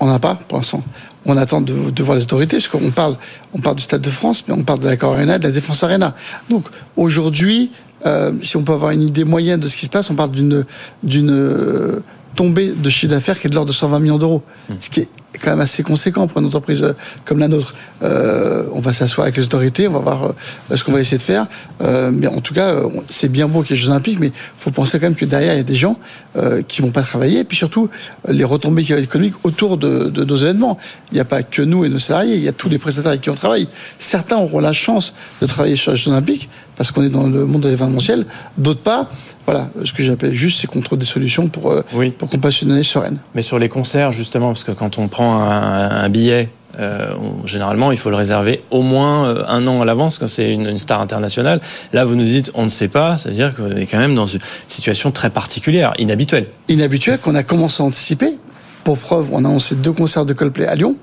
On 0.00 0.06
n'a 0.06 0.18
pas 0.18 0.36
pour 0.48 0.58
l'instant. 0.58 0.82
On 1.24 1.36
attend 1.36 1.60
de, 1.60 1.90
de, 1.90 2.02
voir 2.04 2.16
les 2.16 2.22
autorités, 2.22 2.58
parce 2.58 2.68
qu'on 2.68 2.90
parle, 2.92 3.16
on 3.52 3.60
parle 3.60 3.76
du 3.76 3.82
Stade 3.82 4.00
de 4.00 4.10
France, 4.10 4.44
mais 4.46 4.54
on 4.54 4.62
parle 4.62 4.78
de 4.78 4.88
la 4.88 4.96
Arena, 5.00 5.38
de 5.38 5.44
la 5.44 5.50
Défense 5.50 5.82
Arena. 5.82 6.14
Donc 6.50 6.66
aujourd'hui, 6.96 7.72
euh, 8.04 8.32
si 8.42 8.56
on 8.56 8.62
peut 8.62 8.74
avoir 8.74 8.92
une 8.92 9.02
idée 9.02 9.24
moyenne 9.24 9.58
de 9.58 9.68
ce 9.68 9.76
qui 9.76 9.86
se 9.86 9.90
passe, 9.90 10.10
on 10.10 10.14
parle 10.14 10.30
d'une 10.30 10.64
d'une 11.02 11.30
euh, 11.30 12.02
tombée 12.36 12.68
de 12.68 12.90
chiffre 12.90 13.10
d'affaires 13.10 13.40
qui 13.40 13.48
est 13.48 13.50
de 13.50 13.54
l'ordre 13.54 13.70
de 13.70 13.74
120 13.74 13.98
millions 13.98 14.18
d'euros, 14.18 14.42
mmh. 14.68 14.74
ce 14.78 14.90
qui 14.90 15.00
est 15.00 15.08
quand 15.38 15.50
même 15.50 15.60
assez 15.60 15.82
conséquent 15.82 16.26
pour 16.26 16.40
une 16.40 16.46
entreprise 16.46 16.82
euh, 16.82 16.92
comme 17.24 17.38
la 17.38 17.48
nôtre. 17.48 17.74
Euh, 18.02 18.64
on 18.72 18.80
va 18.80 18.92
s'asseoir 18.92 19.24
avec 19.24 19.36
les 19.36 19.44
autorités, 19.44 19.88
on 19.88 19.92
va 19.92 19.98
voir 19.98 20.24
euh, 20.70 20.76
ce 20.76 20.84
qu'on 20.84 20.92
va 20.92 21.00
essayer 21.00 21.18
de 21.18 21.22
faire. 21.22 21.46
Euh, 21.80 22.10
mais 22.12 22.26
en 22.26 22.40
tout 22.40 22.54
cas, 22.54 22.82
c'est 23.08 23.30
bien 23.30 23.48
beau 23.48 23.62
qu'il 23.62 23.70
y 23.70 23.72
ait 23.74 23.80
les 23.80 23.86
Jeux 23.86 23.90
Olympiques, 23.90 24.18
mais 24.20 24.28
il 24.28 24.32
faut 24.58 24.70
penser 24.70 24.98
quand 24.98 25.06
même 25.06 25.14
que 25.14 25.24
derrière, 25.24 25.54
il 25.54 25.58
y 25.58 25.60
a 25.60 25.64
des 25.64 25.74
gens 25.74 25.98
euh, 26.36 26.62
qui 26.66 26.82
vont 26.82 26.90
pas 26.90 27.02
travailler. 27.02 27.40
Et 27.40 27.44
puis 27.44 27.56
surtout, 27.56 27.88
les 28.28 28.44
retombées 28.44 28.82
économiques 28.82 29.34
autour 29.44 29.76
de, 29.76 30.08
de, 30.08 30.24
nos 30.24 30.36
événements. 30.36 30.78
Il 31.10 31.14
n'y 31.14 31.20
a 31.20 31.24
pas 31.24 31.42
que 31.42 31.62
nous 31.62 31.84
et 31.84 31.88
nos 31.88 31.98
salariés, 31.98 32.36
il 32.36 32.42
y 32.42 32.48
a 32.48 32.52
tous 32.52 32.68
les 32.68 32.78
prestataires 32.78 33.10
avec 33.10 33.22
qui 33.22 33.30
on 33.30 33.34
travaille. 33.34 33.68
Certains 33.98 34.36
auront 34.36 34.60
la 34.60 34.72
chance 34.72 35.14
de 35.40 35.46
travailler 35.46 35.76
sur 35.76 35.92
les 35.92 35.98
Jeux 35.98 36.10
Olympiques 36.10 36.48
parce 36.76 36.90
qu'on 36.90 37.02
est 37.02 37.08
dans 37.08 37.26
le 37.26 37.46
monde 37.46 37.62
de 37.62 37.68
l'événementiel. 37.68 38.26
D'autres 38.58 38.82
pas. 38.82 39.10
Voilà, 39.46 39.70
ce 39.84 39.92
que 39.92 40.02
j'appelle 40.02 40.34
juste, 40.34 40.60
c'est 40.60 40.66
qu'on 40.66 40.80
trouve 40.80 40.98
des 40.98 41.06
solutions 41.06 41.48
pour, 41.48 41.72
oui. 41.94 42.10
pour 42.10 42.28
qu'on 42.28 42.38
passe 42.38 42.62
une 42.62 42.72
année 42.72 42.82
sereine. 42.82 43.18
Mais 43.34 43.42
sur 43.42 43.60
les 43.60 43.68
concerts, 43.68 44.10
justement, 44.10 44.48
parce 44.48 44.64
que 44.64 44.72
quand 44.72 44.98
on 44.98 45.06
prend 45.06 45.25
un, 45.34 45.90
un 45.90 46.08
billet 46.08 46.48
euh, 46.78 47.14
généralement, 47.46 47.90
il 47.90 47.98
faut 47.98 48.10
le 48.10 48.16
réserver 48.16 48.60
au 48.70 48.82
moins 48.82 49.28
euh, 49.28 49.44
un 49.48 49.66
an 49.66 49.80
à 49.80 49.84
l'avance 49.84 50.18
quand 50.18 50.28
c'est 50.28 50.52
une, 50.52 50.66
une, 50.66 50.78
star 50.78 51.00
internationale. 51.00 51.60
Là, 51.92 52.04
vous 52.04 52.16
nous 52.16 52.24
dites, 52.24 52.50
on 52.54 52.64
ne 52.64 52.68
sait 52.68 52.88
pas, 52.88 53.16
c'est-à-dire 53.16 53.54
qu'on 53.54 53.70
est 53.70 53.86
quand 53.86 53.98
même 53.98 54.14
dans 54.14 54.26
une 54.26 54.40
situation 54.68 55.10
très 55.10 55.30
particulière, 55.30 55.94
inhabituelle. 55.98 56.48
Inhabituelle, 56.68 57.18
qu'on 57.18 57.34
a 57.34 57.42
commencé 57.42 57.82
à 57.82 57.86
anticiper. 57.86 58.36
Pour 58.84 58.98
preuve, 58.98 59.28
on 59.32 59.44
a 59.44 59.48
annoncé 59.48 59.74
deux 59.74 59.92
concerts 59.92 60.26
de 60.26 60.32
Coldplay 60.32 60.66
à 60.66 60.74
Lyon, 60.74 60.96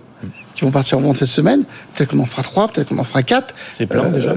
qui 0.53 0.63
vont 0.63 0.71
partir 0.71 0.99
en 0.99 1.01
vente 1.01 1.17
cette 1.17 1.27
semaine. 1.27 1.63
Peut-être 1.95 2.11
qu'on 2.11 2.19
en 2.19 2.25
fera 2.25 2.43
trois, 2.43 2.67
peut-être 2.67 2.89
qu'on 2.89 2.99
en 2.99 3.03
fera 3.03 3.23
quatre. 3.23 3.55
C'est 3.69 3.87
plein 3.87 4.05
euh, 4.05 4.11
déjà 4.11 4.35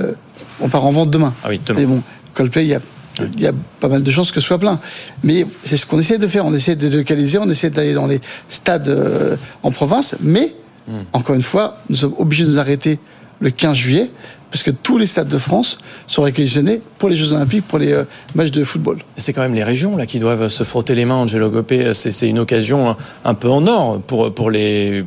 On 0.60 0.68
part 0.68 0.84
en 0.84 0.90
vente 0.90 1.10
demain. 1.10 1.34
Ah 1.44 1.48
oui, 1.50 1.60
demain. 1.64 1.80
Mais 1.80 1.86
bon, 1.86 2.02
Coldplay, 2.34 2.64
il 2.64 2.68
y 2.68 2.74
a 2.74 2.80
il 3.20 3.40
y 3.40 3.46
a 3.46 3.52
pas 3.80 3.88
mal 3.88 4.02
de 4.02 4.10
chances 4.10 4.32
que 4.32 4.40
ce 4.40 4.46
soit 4.46 4.58
plein. 4.58 4.78
Mais 5.22 5.46
c'est 5.64 5.76
ce 5.76 5.86
qu'on 5.86 5.98
essaie 5.98 6.18
de 6.18 6.26
faire. 6.26 6.44
On 6.46 6.54
essaie 6.54 6.76
de 6.76 6.94
localiser, 6.94 7.38
on 7.38 7.48
essaie 7.48 7.70
d'aller 7.70 7.94
dans 7.94 8.06
les 8.06 8.20
stades 8.48 8.88
euh, 8.88 9.36
en 9.62 9.70
province, 9.70 10.16
mais 10.20 10.54
Mmh. 10.88 10.92
Encore 11.12 11.34
une 11.34 11.42
fois, 11.42 11.78
nous 11.88 11.96
sommes 11.96 12.14
obligés 12.18 12.44
de 12.44 12.50
nous 12.50 12.58
arrêter 12.58 12.98
le 13.40 13.50
15 13.50 13.76
juillet, 13.76 14.10
parce 14.50 14.62
que 14.62 14.70
tous 14.70 14.96
les 14.96 15.06
stades 15.06 15.28
de 15.28 15.36
France 15.36 15.78
sont 16.06 16.22
réquisitionnés 16.22 16.80
pour 16.98 17.08
les 17.08 17.16
Jeux 17.16 17.32
Olympiques, 17.32 17.66
pour 17.66 17.78
les 17.78 17.92
euh, 17.92 18.04
matchs 18.34 18.50
de 18.50 18.64
football. 18.64 18.98
C'est 19.16 19.32
quand 19.32 19.42
même 19.42 19.54
les 19.54 19.64
régions 19.64 19.96
là 19.96 20.06
qui 20.06 20.18
doivent 20.18 20.48
se 20.48 20.64
frotter 20.64 20.94
les 20.94 21.04
mains, 21.04 21.16
Angelo 21.16 21.50
Gopé. 21.50 21.92
C'est 21.92 22.28
une 22.28 22.38
occasion 22.38 22.96
un 23.24 23.34
peu 23.34 23.50
en 23.50 23.66
or 23.66 24.00
pour, 24.00 24.32
pour, 24.32 24.50
les, 24.50 25.04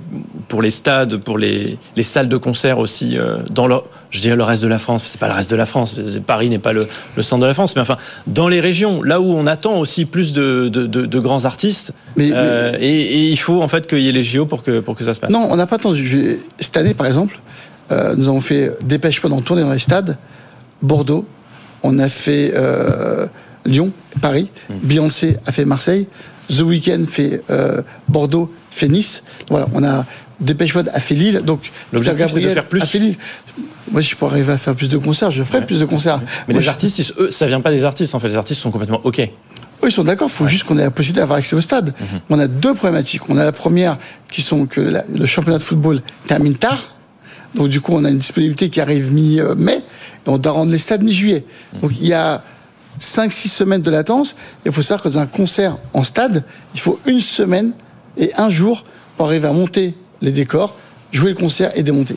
pour 0.47 0.61
les 0.61 0.69
stades, 0.69 1.17
pour 1.17 1.37
les, 1.37 1.77
les 1.95 2.03
salles 2.03 2.29
de 2.29 2.37
concert 2.37 2.77
aussi, 2.77 3.17
euh, 3.17 3.37
dans 3.49 3.65
le, 3.65 3.77
je 4.11 4.21
dirais 4.21 4.35
le 4.35 4.43
reste 4.43 4.63
de 4.63 4.67
la 4.67 4.79
France. 4.79 5.03
C'est 5.05 5.19
pas 5.19 5.27
le 5.27 5.33
reste 5.33 5.51
de 5.51 5.55
la 5.55 5.65
France. 5.65 5.95
Paris 6.25 6.49
n'est 6.49 6.59
pas 6.59 6.73
le, 6.73 6.87
le, 7.15 7.21
centre 7.21 7.41
de 7.41 7.47
la 7.47 7.53
France, 7.53 7.75
mais 7.75 7.81
enfin, 7.81 7.97
dans 8.27 8.47
les 8.47 8.59
régions, 8.59 9.03
là 9.03 9.21
où 9.21 9.31
on 9.31 9.45
attend 9.45 9.79
aussi 9.79 10.05
plus 10.05 10.33
de, 10.33 10.69
de, 10.69 10.87
de, 10.87 11.05
de 11.05 11.19
grands 11.19 11.45
artistes, 11.45 11.93
mais, 12.15 12.31
euh, 12.33 12.71
mais... 12.73 12.85
Et, 12.85 13.01
et, 13.01 13.29
il 13.29 13.37
faut 13.37 13.61
en 13.61 13.67
fait 13.67 13.87
qu'il 13.87 13.99
y 13.99 14.09
ait 14.09 14.13
les 14.13 14.23
JO 14.23 14.45
pour 14.45 14.63
que, 14.63 14.79
pour 14.79 14.95
que 14.95 15.03
ça 15.03 15.13
se 15.13 15.19
passe. 15.19 15.29
Non, 15.29 15.47
on 15.49 15.55
n'a 15.55 15.67
pas 15.67 15.75
attendu. 15.75 16.39
Cette 16.59 16.77
année, 16.77 16.93
par 16.93 17.07
exemple, 17.07 17.39
euh, 17.91 18.15
nous 18.15 18.29
avons 18.29 18.41
fait 18.41 18.75
Dépêche 18.83 19.21
Mode 19.23 19.33
en 19.33 19.41
tournée 19.41 19.61
dans 19.61 19.73
les 19.73 19.79
stades, 19.79 20.17
Bordeaux, 20.81 21.25
on 21.83 21.99
a 21.99 22.09
fait 22.09 22.53
euh, 22.55 23.27
Lyon, 23.65 23.91
Paris, 24.21 24.49
mmh. 24.69 24.73
Beyoncé 24.83 25.37
a 25.45 25.51
fait 25.51 25.65
Marseille, 25.65 26.07
The 26.49 26.61
Weeknd 26.61 27.03
fait 27.07 27.43
Bordeaux, 28.07 28.51
fait 28.71 28.87
Nice. 28.87 29.23
Voilà, 29.49 29.67
on 29.73 29.83
a 29.83 30.05
Dépêche 30.41 30.74
Mode 30.75 30.89
a 30.93 31.00
fait 31.00 31.15
Lille, 31.15 31.41
donc 31.43 31.72
l'objectif 31.91 32.27
c'est 32.29 32.39
de 32.39 32.50
faire 32.50 32.65
plus. 32.65 32.81
A 32.81 32.86
fait 32.86 33.00
Lille. 33.00 33.17
Moi, 33.91 34.01
si 34.01 34.10
je 34.10 34.15
pourrais 34.15 34.34
arriver 34.34 34.53
à 34.53 34.58
faire 34.58 34.75
plus 34.75 34.88
de 34.88 34.98
concerts, 34.98 35.31
je 35.31 35.43
ferais 35.43 35.65
plus 35.65 35.79
de 35.79 35.86
concerts. 35.86 36.19
Mais 36.48 36.53
Moi, 36.53 36.60
les 36.60 36.65
je- 36.65 36.69
artistes, 36.69 37.13
eux, 37.17 37.31
ça 37.31 37.48
vient 37.48 37.60
pas 37.62 37.72
des 37.72 37.84
artistes 37.84 38.13
en 38.15 38.19
fait. 38.19 38.29
Les 38.29 38.38
artistes 38.38 38.62
sont 38.62 38.72
complètement 38.72 39.01
ok. 39.03 39.17
Oui, 39.81 39.89
ils 39.89 39.91
sont 39.91 40.03
d'accord. 40.03 40.27
Il 40.29 40.36
faut 40.36 40.48
juste 40.48 40.63
qu'on 40.65 40.77
ait 40.77 40.84
la 40.84 40.91
possibilité 40.91 41.22
d'avoir 41.22 41.39
accès 41.39 41.55
au 41.55 41.62
stade. 41.62 41.93
Mhm. 42.00 42.19
On 42.29 42.39
a 42.39 42.48
deux 42.48 42.74
problématiques. 42.74 43.22
On 43.29 43.38
a 43.38 43.43
la 43.46 43.51
première, 43.51 43.98
qui 44.31 44.41
sont 44.41 44.65
que 44.65 44.79
la- 44.81 45.05
le 45.13 45.25
championnat 45.25 45.58
de 45.58 45.63
football 45.63 46.01
termine 46.27 46.53
tard. 46.55 46.96
Donc, 47.55 47.69
du 47.69 47.81
coup, 47.81 47.93
on 47.96 48.05
a 48.05 48.10
une 48.10 48.17
disponibilité 48.19 48.69
qui 48.69 48.79
arrive 48.79 49.12
mi-mai. 49.12 49.77
Et 50.25 50.29
on 50.29 50.38
doit 50.38 50.51
rendre 50.51 50.72
les 50.72 50.77
stades 50.77 51.01
mi-juillet. 51.01 51.43
Mhm. 51.74 51.79
Donc, 51.79 51.91
il 52.00 52.08
y 52.08 52.13
a 52.13 52.43
5-6 53.00 53.50
semaines 53.50 53.81
de 53.81 53.89
latence. 53.91 54.36
Il 54.65 54.72
faut 54.72 54.81
savoir 54.81 55.01
que 55.03 55.10
dans 55.10 55.19
un 55.19 55.25
concert 55.25 55.77
en 55.93 56.03
stade, 56.03 56.43
il 56.75 56.79
faut 56.79 57.00
une 57.08 57.22
semaine 57.22 57.72
et 58.17 58.31
un 58.38 58.50
jour 58.50 58.84
pour 59.17 59.27
arriver 59.27 59.48
à 59.48 59.53
monter 59.53 59.96
les 60.21 60.31
décors, 60.31 60.75
jouer 61.11 61.29
le 61.31 61.35
concert 61.35 61.71
et 61.75 61.83
démonter. 61.83 62.15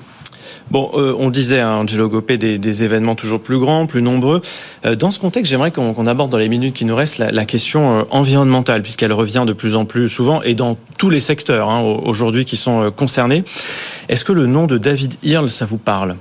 Bon, 0.71 0.91
euh, 0.95 1.15
on 1.19 1.29
disait, 1.31 1.61
hein, 1.61 1.73
Angelo 1.75 2.09
Gopé, 2.09 2.39
des, 2.39 2.57
des 2.57 2.83
événements 2.83 3.15
toujours 3.15 3.41
plus 3.43 3.59
grands, 3.59 3.87
plus 3.87 4.01
nombreux. 4.01 4.41
Euh, 4.87 4.95
dans 4.95 5.11
ce 5.11 5.19
contexte, 5.21 5.51
j'aimerais 5.51 5.71
qu'on 5.71 6.07
aborde 6.07 6.31
dans 6.31 6.39
les 6.39 6.49
minutes 6.49 6.75
qui 6.75 6.85
nous 6.85 6.95
restent 6.95 7.19
la, 7.19 7.31
la 7.31 7.45
question 7.45 7.99
euh, 7.99 8.03
environnementale, 8.11 8.81
puisqu'elle 8.81 9.13
revient 9.13 9.45
de 9.47 9.53
plus 9.53 9.75
en 9.75 9.85
plus 9.85 10.09
souvent 10.09 10.41
et 10.43 10.55
dans 10.55 10.79
tous 10.99 11.11
les 11.11 11.21
secteurs 11.21 11.69
hein, 11.69 11.81
au- 11.81 12.01
aujourd'hui 12.09 12.45
qui 12.45 12.57
sont 12.57 12.91
concernés. 12.91 13.45
Est-ce 14.09 14.25
que 14.25 14.33
le 14.33 14.47
nom 14.47 14.67
de 14.67 14.79
David 14.79 15.15
Earl, 15.25 15.51
ça 15.51 15.67
vous 15.67 15.79
parle? 15.79 16.17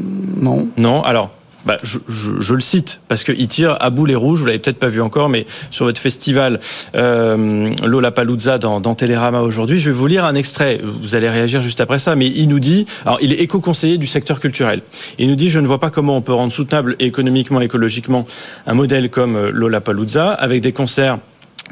Non. 0.00 0.68
Non? 0.76 1.02
Alors, 1.02 1.30
bah, 1.66 1.78
je, 1.82 1.98
je- 2.08 2.40
je 2.40 2.54
le 2.54 2.60
cite 2.60 3.00
parce 3.08 3.24
qu'il 3.24 3.46
tire 3.48 3.76
à 3.80 3.90
boulet 3.90 4.14
rouge. 4.14 4.40
Vous 4.40 4.46
l'avez 4.46 4.58
peut-être 4.58 4.78
pas 4.78 4.88
vu 4.88 5.00
encore, 5.00 5.28
mais 5.28 5.46
sur 5.70 5.84
votre 5.86 6.00
festival 6.00 6.60
euh, 6.94 7.70
Lollapalooza 7.84 8.58
dans, 8.58 8.80
dans 8.80 8.94
Télérama 8.94 9.40
aujourd'hui, 9.40 9.78
je 9.78 9.90
vais 9.90 9.96
vous 9.96 10.06
lire 10.06 10.24
un 10.24 10.34
extrait. 10.34 10.80
Vous 10.82 11.14
allez 11.14 11.28
réagir 11.30 11.60
juste 11.60 11.80
après 11.80 11.98
ça, 11.98 12.16
mais 12.16 12.26
il 12.26 12.48
nous 12.48 12.60
dit. 12.60 12.86
Alors, 13.04 13.18
il 13.22 13.32
est 13.32 13.36
éco-conseiller 13.36 13.98
du 13.98 14.06
secteur 14.06 14.40
culturel. 14.40 14.82
Il 15.18 15.28
nous 15.28 15.36
dit 15.36 15.48
je 15.50 15.60
ne 15.60 15.66
vois 15.66 15.78
pas 15.80 15.90
comment 15.90 16.16
on 16.16 16.22
peut 16.22 16.32
rendre 16.34 16.52
soutenable 16.52 16.96
économiquement, 16.98 17.60
écologiquement 17.60 18.26
un 18.66 18.74
modèle 18.74 19.10
comme 19.10 19.36
euh, 19.36 19.50
Lollapalooza 19.52 20.30
avec 20.32 20.62
des 20.62 20.72
concerts 20.72 21.18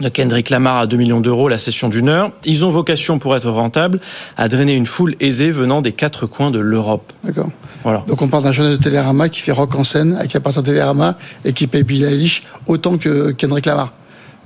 Kendrick 0.09 0.50
Lamar 0.50 0.78
à 0.78 0.87
2 0.87 0.97
millions 0.97 1.21
d'euros 1.21 1.49
la 1.49 1.59
session 1.59 1.88
d'une 1.88 2.09
heure. 2.09 2.33
Ils 2.45 2.64
ont 2.64 2.71
vocation, 2.71 3.19
pour 3.19 3.37
être 3.37 3.50
rentables, 3.50 4.00
à 4.37 4.49
drainer 4.49 4.75
une 4.75 4.87
foule 4.87 5.16
aisée 5.21 5.50
venant 5.50 5.83
des 5.83 5.92
quatre 5.92 6.26
coins 6.26 6.50
de 6.50 6.59
l'Europe. 6.59 7.12
D'accord. 7.25 7.50
Voilà. 7.83 8.02
Donc 8.07 8.23
on 8.23 8.28
parle 8.28 8.45
d'un 8.45 8.52
journaliste 8.52 8.80
de 8.83 8.85
Télérama 8.85 9.28
qui 9.28 9.40
fait 9.40 9.52
rock 9.52 9.75
en 9.75 9.85
scène, 9.85 10.16
avec 10.16 10.33
la 10.33 10.40
partie 10.40 10.61
de 10.61 10.64
Télérama, 10.64 11.16
et 11.45 11.52
qui 11.52 11.66
paye 11.66 11.83
Billie 11.83 12.04
Eilish 12.04 12.42
autant 12.66 12.97
que 12.97 13.33
Kendrick 13.33 13.66
Lamar. 13.66 13.92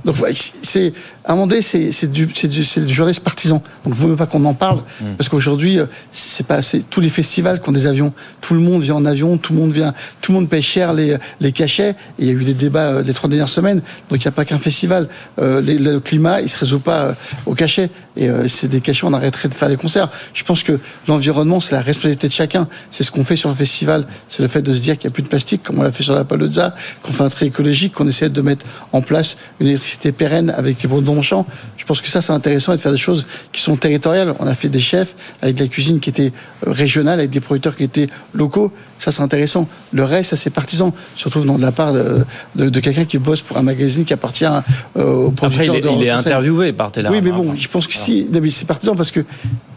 Donc 0.04 0.16
c'est 0.62 0.92
à 1.24 1.32
un 1.32 1.34
moment 1.36 1.46
donné, 1.46 1.62
c'est 1.62 1.90
c'est 1.92 2.10
du 2.12 2.28
c'est 2.34 2.48
du, 2.48 2.62
c'est 2.64 2.84
du 2.84 2.92
journaliste 2.92 3.22
partisan. 3.24 3.62
Donc 3.84 3.94
vaut 3.94 4.08
mieux 4.08 4.16
pas 4.16 4.26
qu'on 4.26 4.44
en 4.44 4.52
parle 4.52 4.82
parce 5.16 5.30
qu'aujourd'hui 5.30 5.78
euh, 5.78 5.86
c'est 6.12 6.46
pas 6.46 6.60
c'est 6.60 6.80
tous 6.90 7.00
les 7.00 7.08
festivals 7.08 7.60
qui 7.62 7.68
ont 7.70 7.72
des 7.72 7.86
avions. 7.86 8.12
Tout 8.42 8.52
le 8.52 8.60
monde 8.60 8.82
vient 8.82 8.96
en 8.96 9.04
avion, 9.06 9.38
tout 9.38 9.54
le 9.54 9.60
monde 9.60 9.72
vient, 9.72 9.94
tout 10.20 10.32
le 10.32 10.38
monde 10.40 10.48
paye 10.50 10.60
cher 10.60 10.92
les 10.92 11.16
les 11.40 11.52
cachets. 11.52 11.90
Et 12.18 12.24
il 12.24 12.26
y 12.26 12.28
a 12.28 12.32
eu 12.32 12.44
des 12.44 12.52
débats 12.52 12.88
euh, 12.88 13.02
les 13.02 13.14
trois 13.14 13.30
dernières 13.30 13.48
semaines. 13.48 13.78
Donc 14.10 14.18
il 14.22 14.26
n'y 14.26 14.28
a 14.28 14.32
pas 14.32 14.44
qu'un 14.44 14.58
festival. 14.58 15.08
Euh, 15.38 15.62
les- 15.62 15.78
le 15.78 16.00
climat 16.00 16.42
il 16.42 16.50
se 16.50 16.58
résout 16.58 16.80
pas 16.80 17.02
euh, 17.04 17.12
au 17.46 17.54
cachet. 17.54 17.88
Et 18.16 18.28
euh, 18.28 18.46
c'est 18.46 18.68
des 18.68 18.82
cachets 18.82 19.06
on 19.06 19.12
arrêterait 19.14 19.48
de 19.48 19.54
faire 19.54 19.70
les 19.70 19.76
concerts. 19.76 20.10
Je 20.34 20.44
pense 20.44 20.62
que 20.62 20.78
l'environnement 21.08 21.60
c'est 21.60 21.74
la 21.74 21.80
responsabilité 21.80 22.28
de 22.28 22.32
chacun. 22.34 22.68
C'est 22.90 23.04
ce 23.04 23.10
qu'on 23.10 23.24
fait 23.24 23.36
sur 23.36 23.48
le 23.48 23.54
festival. 23.54 24.06
C'est 24.28 24.42
le 24.42 24.48
fait 24.48 24.60
de 24.60 24.74
se 24.74 24.80
dire 24.80 24.98
qu'il 24.98 25.08
n'y 25.08 25.12
a 25.12 25.14
plus 25.14 25.22
de 25.22 25.28
plastique 25.28 25.62
comme 25.62 25.78
on 25.78 25.82
l'a 25.82 25.92
fait 25.92 26.02
sur 26.02 26.14
la 26.14 26.24
Palozza, 26.24 26.74
qu'on 27.02 27.12
fait 27.12 27.22
un 27.24 27.30
trait 27.30 27.46
écologique, 27.46 27.94
qu'on 27.94 28.06
essaie 28.06 28.28
de 28.28 28.40
mettre 28.42 28.66
en 28.92 29.00
place 29.00 29.38
une 29.60 29.68
électricité 29.68 29.93
pérenne 30.12 30.50
avec 30.56 30.86
bons 30.86 31.22
champs. 31.22 31.46
Je 31.76 31.84
pense 31.84 32.00
que 32.00 32.08
ça, 32.08 32.20
c'est 32.20 32.32
intéressant 32.32 32.72
de 32.72 32.78
faire 32.78 32.92
des 32.92 32.98
choses 32.98 33.26
qui 33.52 33.60
sont 33.60 33.76
territoriales. 33.76 34.34
On 34.38 34.46
a 34.46 34.54
fait 34.54 34.68
des 34.68 34.80
chefs 34.80 35.14
avec 35.42 35.56
de 35.56 35.62
la 35.62 35.68
cuisine 35.68 36.00
qui 36.00 36.10
était 36.10 36.32
euh, 36.66 36.72
régionale, 36.72 37.18
avec 37.18 37.30
des 37.30 37.40
producteurs 37.40 37.76
qui 37.76 37.84
étaient 37.84 38.08
locaux. 38.32 38.72
Ça, 39.04 39.10
c'est 39.10 39.20
intéressant. 39.22 39.68
Le 39.92 40.02
reste, 40.02 40.30
ça, 40.30 40.36
c'est 40.36 40.48
partisan. 40.48 40.94
Surtout 41.14 41.40
venant 41.40 41.56
de 41.58 41.60
la 41.62 41.72
part 41.72 41.92
de, 41.92 42.24
de, 42.56 42.70
de 42.70 42.80
quelqu'un 42.80 43.04
qui 43.04 43.18
bosse 43.18 43.42
pour 43.42 43.58
un 43.58 43.62
magazine 43.62 44.06
qui 44.06 44.14
appartient 44.14 44.46
euh, 44.46 44.54
au 44.96 45.28
Après, 45.28 45.48
producteur 45.48 45.74
il 45.74 45.78
est, 45.78 45.80
de 45.82 45.88
il 45.90 46.04
est 46.04 46.10
interviewé 46.10 46.72
par 46.72 46.90
Télérama. 46.90 47.14
Oui, 47.18 47.22
mais 47.22 47.30
bon, 47.36 47.54
je 47.54 47.68
pense 47.68 47.86
que 47.86 47.92
si, 47.92 48.30
c'est 48.48 48.66
partisan 48.66 48.94
parce 48.96 49.10
que 49.10 49.20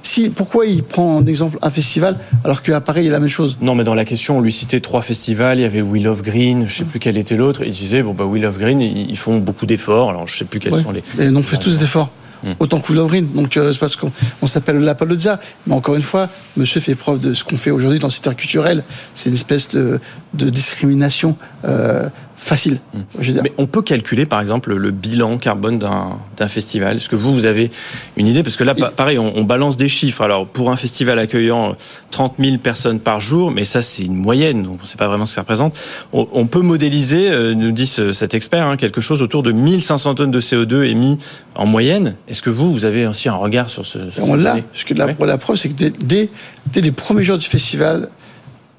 si, 0.02 0.30
pourquoi 0.30 0.66
il 0.66 0.82
prend 0.82 1.18
en 1.18 1.26
exemple 1.26 1.58
un 1.62 1.70
festival 1.70 2.20
alors 2.46 2.62
qu'à 2.64 2.80
Paris, 2.80 3.02
il 3.02 3.08
y 3.08 3.10
a 3.10 3.12
la 3.12 3.20
même 3.20 3.28
chose? 3.28 3.58
Non, 3.60 3.76
mais 3.76 3.84
dans 3.84 3.96
la 3.96 4.06
question, 4.06 4.38
on 4.38 4.42
lui 4.42 4.54
citait 4.54 4.80
trois 4.80 5.02
festivals. 5.02 5.60
Il 5.60 5.64
y 5.64 5.66
avait 5.66 5.82
Will 5.82 6.08
of 6.08 6.22
Green, 6.22 6.64
je 6.66 6.74
sais 6.74 6.86
plus 6.86 7.00
quel 7.00 7.18
était 7.18 7.36
l'autre. 7.36 7.64
Il 7.66 7.72
disait, 7.72 8.04
bon, 8.04 8.14
bah, 8.14 8.24
Will 8.24 8.46
of 8.46 8.58
Green, 8.58 8.80
ils 8.80 9.18
font 9.18 9.40
beaucoup 9.40 9.66
d'efforts. 9.66 10.10
Alors, 10.12 10.26
je 10.30 10.38
sais 10.38 10.46
plus 10.46 10.62
quels 10.62 10.74
Ouais. 10.74 10.82
sont 10.84 10.92
les. 10.92 11.04
Et 11.20 11.30
on 11.36 11.44
fait 11.44 11.58
tous 11.58 11.78
des 11.78 11.84
efforts. 11.84 12.12
Hmm. 12.44 12.54
Autant 12.60 12.80
que 12.80 12.94
Lauvrine. 12.94 13.28
Donc, 13.34 13.58
euh, 13.58 13.72
c'est 13.72 13.80
parce 13.80 13.96
qu'on 13.96 14.12
on 14.42 14.48
s'appelle 14.48 14.78
la 14.80 14.96
Palozza. 14.96 15.40
Mais 15.66 15.74
encore 15.74 15.96
une 15.96 16.02
fois, 16.02 16.30
monsieur 16.56 16.80
fait 16.80 16.96
preuve 16.96 17.20
de 17.20 17.34
ce 17.34 17.44
qu'on 17.44 17.58
fait 17.58 17.72
aujourd'hui 17.72 18.00
dans 18.00 18.08
le 18.08 18.12
secteur 18.12 18.36
culturel. 18.36 18.84
C'est 19.14 19.30
une 19.30 19.36
espèce 19.36 19.70
de, 19.70 20.00
de 20.34 20.50
discrimination 20.50 21.38
euh, 21.66 22.10
facile. 22.40 22.80
Je 23.20 23.28
veux 23.28 23.34
dire. 23.34 23.42
Hmm. 23.42 23.46
Mais 23.46 23.52
on 23.58 23.66
peut 23.66 23.82
calculer, 23.82 24.26
par 24.26 24.40
exemple, 24.42 24.74
le 24.74 24.92
bilan 24.92 25.38
carbone 25.38 25.80
d'un 25.80 26.48
festival. 26.48 26.98
Est-ce 26.98 27.10
que 27.10 27.16
vous, 27.16 27.34
vous 27.34 27.46
avez 27.46 27.72
une 28.16 28.28
idée? 28.28 28.44
Parce 28.44 28.56
que 28.56 28.64
là, 28.64 28.76
pa- 28.76 28.92
pareil, 28.92 29.18
on, 29.18 29.36
on 29.36 29.44
balance 29.44 29.76
des 29.76 29.90
chiffres. 29.90 30.22
Alors, 30.22 30.46
pour 30.48 30.72
un 30.72 30.78
festival 30.78 31.18
accueillant 31.20 31.76
30 32.12 32.36
000 32.40 32.58
personnes 32.58 33.00
par 33.00 33.20
jour, 33.20 33.52
mais 33.52 33.66
ça, 33.66 33.82
c'est 33.82 34.04
une 34.04 34.16
moyenne, 34.16 34.64
donc 34.64 34.78
on 34.80 34.84
ne 34.84 34.88
sait 34.88 34.98
pas 34.98 35.08
vraiment 35.08 35.26
ce 35.26 35.32
que 35.32 35.36
ça 35.36 35.42
représente. 35.42 35.76
On, 36.14 36.28
on 36.32 36.46
peut 36.46 36.62
modéliser, 36.62 37.30
euh, 37.30 37.54
nous 37.54 37.72
dit 37.72 37.88
ce- 37.88 38.14
cet 38.14 38.34
expert, 38.34 38.66
hein, 38.68 38.78
quelque 38.78 39.02
chose 39.02 39.22
autour 39.22 39.42
de 39.44 39.52
1500 39.52 40.16
tonnes 40.16 40.32
de 40.32 40.40
CO2 40.40 40.84
émis 40.86 41.18
en 41.56 41.66
moyenne. 41.66 42.16
Est-ce 42.30 42.42
que 42.44 42.50
vous, 42.52 42.72
vous 42.72 42.86
avez 42.86 43.08
aussi 43.08 43.30
un 43.30 43.36
regard 43.36 43.70
sur 43.70 43.86
ce 43.86 44.10
sur 44.12 44.24
on 44.30 44.36
l'a. 44.36 44.58
Parce 44.72 44.84
que 44.84 44.94
la, 44.94 45.08
Ouais. 45.08 45.16
la 45.26 45.38
preuve, 45.38 45.56
c'est 45.58 45.70
que 45.70 45.74
dès, 45.74 45.90
dès, 45.90 46.30
dès 46.72 46.82
les 46.82 46.92
premiers 46.92 47.24
jours 47.24 47.38
du 47.40 47.48
festival, 47.48 48.10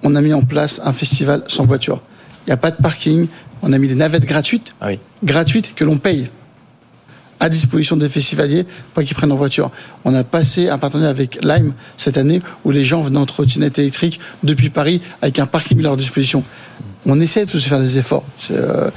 on 0.05 0.15
a 0.15 0.21
mis 0.21 0.33
en 0.33 0.43
place 0.43 0.81
un 0.85 0.93
festival 0.93 1.43
sans 1.49 1.67
voiture. 1.67 2.01
Il 2.47 2.51
n'y 2.51 2.55
a 2.55 2.57
pas 2.57 2.71
de 2.71 2.77
parking. 2.81 3.27
On 3.63 3.73
a 3.73 3.79
mis 3.79 3.89
des 3.89 3.95
navettes 3.95 4.25
gratuites, 4.25 4.73
Ah 4.81 4.89
oui. 4.89 4.99
gratuites 5.25 5.75
que 5.75 5.85
l'on 5.85 5.99
paye 5.99 6.29
à 7.41 7.49
disposition 7.49 7.97
des 7.97 8.09
festivaliers 8.09 8.67
pour 8.95 9.05
qu'ils 9.05 9.15
prennent 9.17 9.31
en 9.31 9.37
voiture. 9.37 9.71
On 10.05 10.13
a 10.15 10.25
passé 10.25 10.69
un 10.71 10.79
partenariat 10.79 11.11
avec 11.11 11.39
Lime 11.45 11.73
cette 11.97 12.17
année 12.19 12.43
où 12.65 12.71
les 12.73 12.83
gens 12.83 13.01
venaient 13.01 13.19
en 13.19 13.27
trottinette 13.27 13.79
électrique 13.79 14.19
depuis 14.43 14.71
Paris 14.71 15.01
avec 15.23 15.39
un 15.39 15.47
parking 15.47 15.79
à 15.79 15.83
leur 15.83 15.97
disposition. 15.97 16.43
On 17.07 17.21
essaie 17.21 17.45
de 17.47 17.51
se 17.51 17.59
faire 17.69 17.81
des 17.81 17.97
efforts. 17.99 18.25
Euh, 18.51 18.91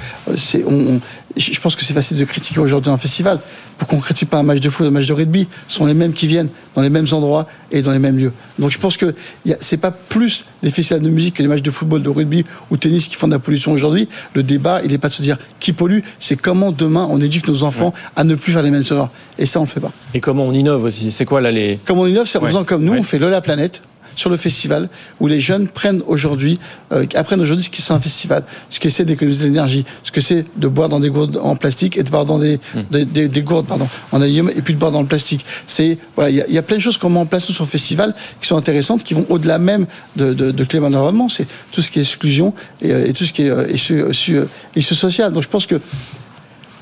on- 0.66 0.72
on- 0.96 1.02
je 1.38 1.60
pense 1.62 1.76
que 1.76 1.86
c'est 1.86 1.94
facile 1.94 2.18
de 2.18 2.26
critiquer 2.26 2.60
aujourd'hui 2.60 2.92
un 2.92 2.98
festival. 2.98 3.40
Pour 3.78 3.88
qu'on 3.88 4.00
critique 4.00 4.30
pas 4.30 4.38
un 4.38 4.44
match 4.44 4.60
de 4.60 4.70
foot, 4.70 4.86
un 4.86 4.92
match 4.92 5.06
de 5.08 5.14
rugby, 5.14 5.48
ce 5.68 5.78
sont 5.78 5.86
les 5.86 5.94
mêmes 5.94 6.12
qui 6.12 6.28
viennent 6.28 6.50
dans 6.76 6.82
les 6.82 6.90
mêmes 6.90 7.06
endroits 7.14 7.48
et 7.72 7.82
dans 7.82 7.92
les 7.92 8.00
mêmes 8.00 8.18
lieux. 8.18 8.34
Donc 8.60 8.70
je 8.72 8.78
pense 8.78 8.98
que 8.98 9.06
a- 9.50 9.56
c'est 9.60 9.78
pas 9.78 9.92
plus 9.92 10.46
les 10.62 10.72
festivals 10.72 11.02
de 11.02 11.10
musique 11.10 11.36
que 11.36 11.42
les 11.42 11.48
matchs 11.48 11.62
de 11.62 11.72
football, 11.72 12.02
de 12.04 12.10
rugby 12.10 12.44
ou 12.70 12.76
de 12.76 12.80
tennis 12.82 13.08
qui 13.08 13.16
font 13.16 13.28
de 13.28 13.34
la 13.34 13.40
pollution 13.40 13.72
aujourd'hui. 13.72 14.10
Le 14.34 14.44
débat, 14.44 14.82
il 14.84 14.92
n'est 14.92 14.98
pas 14.98 15.08
de 15.10 15.14
se 15.14 15.22
dire 15.22 15.38
qui 15.60 15.72
pollue, 15.72 16.00
c'est 16.20 16.36
comment 16.36 16.72
demain 16.72 17.08
on 17.10 17.22
éduque 17.22 17.48
nos 17.48 17.64
enfants 17.64 17.94
à 18.16 18.24
ne 18.24 18.36
plus 18.36 18.52
faire 18.52 18.62
les 18.64 18.72
mêmes 18.72 18.84
erreurs. 18.92 19.10
Et 19.40 19.46
ça, 19.46 19.60
on 19.60 19.64
le 19.64 19.70
fait 19.70 19.80
pas. 19.80 19.92
Et 20.14 20.20
comment 20.20 20.46
on 20.46 20.52
innove 20.52 20.84
aussi 20.84 21.12
C'est 21.12 21.26
quoi 21.26 21.40
là 21.40 21.52
les 21.52 21.80
Comme 21.86 22.00
on 22.00 22.08
innove, 22.08 22.28
c'est 22.28 22.40
en 22.40 22.42
Ouais. 22.42 22.48
faisant 22.50 22.64
comme 22.66 22.84
nous, 22.84 22.94
Ouais. 22.94 23.00
on 23.00 23.04
fait 23.04 23.20
le 23.20 23.30
La 23.30 23.42
Planète 23.42 23.82
sur 24.22 24.30
le 24.30 24.38
festival, 24.38 24.88
où 25.20 25.26
les 25.28 25.40
jeunes 25.40 25.68
prennent 25.68 26.04
aujourd'hui, 26.06 26.60
euh, 26.92 27.06
apprennent 27.16 27.42
aujourd'hui 27.42 27.66
ce 27.66 27.72
qu'est 27.72 27.82
c'est 27.82 27.92
un 27.94 28.00
festival, 28.00 28.44
ce 28.70 28.80
que 28.80 28.90
c'est 28.90 29.04
d'économiser 29.04 29.42
de 29.42 29.46
l'énergie, 29.46 29.84
ce 30.04 30.12
que 30.12 30.22
c'est 30.22 30.46
de 30.56 30.68
boire 30.68 30.90
dans 30.90 31.00
des 31.00 31.10
gourdes 31.10 31.38
en 31.42 31.56
plastique 31.56 31.98
et 31.98 32.04
de 32.04 32.10
boire 32.12 32.26
dans 32.26 32.38
des, 32.38 32.60
Hmm. 32.76 32.82
des, 32.92 33.06
des- 33.06 33.28
des 33.28 33.42
gourdes 33.42 33.66
pardon, 33.66 33.88
en 34.12 34.22
aluminium 34.22 34.50
et 34.56 34.62
puis 34.62 34.74
de 34.76 34.80
boire 34.80 34.92
dans 34.92 35.02
le 35.02 35.08
plastique. 35.08 35.44
C'est 35.66 35.98
voilà, 36.16 36.30
il 36.30 36.36
y 36.38 36.42
a, 36.42 36.46
il 36.48 36.54
y 36.54 36.58
a 36.60 36.62
plein 36.62 36.78
de 36.78 36.82
choses 36.82 36.98
qu'on 37.00 37.10
met 37.10 37.20
en 37.20 37.26
place 37.26 37.46
sur 37.52 37.64
le 37.64 37.70
festival 37.70 38.14
qui 38.40 38.48
sont 38.48 38.58
intéressantes, 38.58 39.04
qui 39.04 39.14
vont 39.16 39.26
au-delà 39.30 39.58
même 39.58 39.88
de, 40.16 40.34
de, 40.34 40.52
de 40.52 40.64
climat 40.64 40.90
d'environnement. 40.92 41.28
C'est 41.30 41.48
tout 41.72 41.82
ce 41.82 41.90
qui 41.90 41.98
est 42.00 42.04
exclusion 42.04 42.54
et, 42.82 42.92
euh, 42.92 43.08
et 43.08 43.14
tout 43.14 43.26
ce 43.26 43.34
qui 43.34 43.42
est 43.44 43.50
euh, 43.50 43.68
issue, 43.74 44.96
sociale. 44.96 45.34
Donc 45.34 45.42
je 45.44 45.50
pense 45.50 45.66
que 45.66 45.82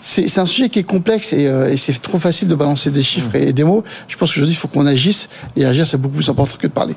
c'est 0.02 0.38
un 0.40 0.46
sujet 0.46 0.70
qui 0.70 0.80
est 0.80 0.84
complexe 0.84 1.34
et, 1.34 1.46
euh, 1.48 1.72
et 1.72 1.78
c'est 1.78 2.02
trop 2.02 2.20
facile 2.20 2.48
de 2.48 2.56
balancer 2.56 2.90
des 2.90 3.04
chiffres 3.04 3.36
et, 3.36 3.52
des 3.52 3.64
mots. 3.66 3.84
Je 4.08 4.16
pense 4.18 4.32
qu'aujourd'hui, 4.34 4.54
il 4.56 4.58
faut 4.58 4.70
qu'on 4.70 4.86
agisse 4.86 5.28
et 5.58 5.66
agir, 5.66 5.86
c'est 5.86 5.98
beaucoup 5.98 6.16
plus 6.16 6.30
important 6.30 6.56
que 6.58 6.68
de 6.68 6.72
parler. 6.72 6.96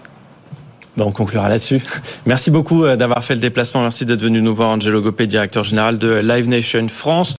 Ben, 0.96 1.04
on 1.04 1.10
conclura 1.10 1.48
là-dessus. 1.48 1.80
Merci 2.26 2.50
beaucoup 2.50 2.84
euh, 2.84 2.96
d'avoir 2.96 3.24
fait 3.24 3.34
le 3.34 3.40
déplacement. 3.40 3.80
Merci 3.80 4.04
d'être 4.04 4.20
venu 4.20 4.42
nous 4.42 4.54
voir, 4.54 4.70
Angelo 4.70 5.00
Gopé, 5.00 5.26
directeur 5.26 5.64
général 5.64 5.96
de 5.96 6.20
Live 6.22 6.48
Nation 6.48 6.86
France. 6.88 7.30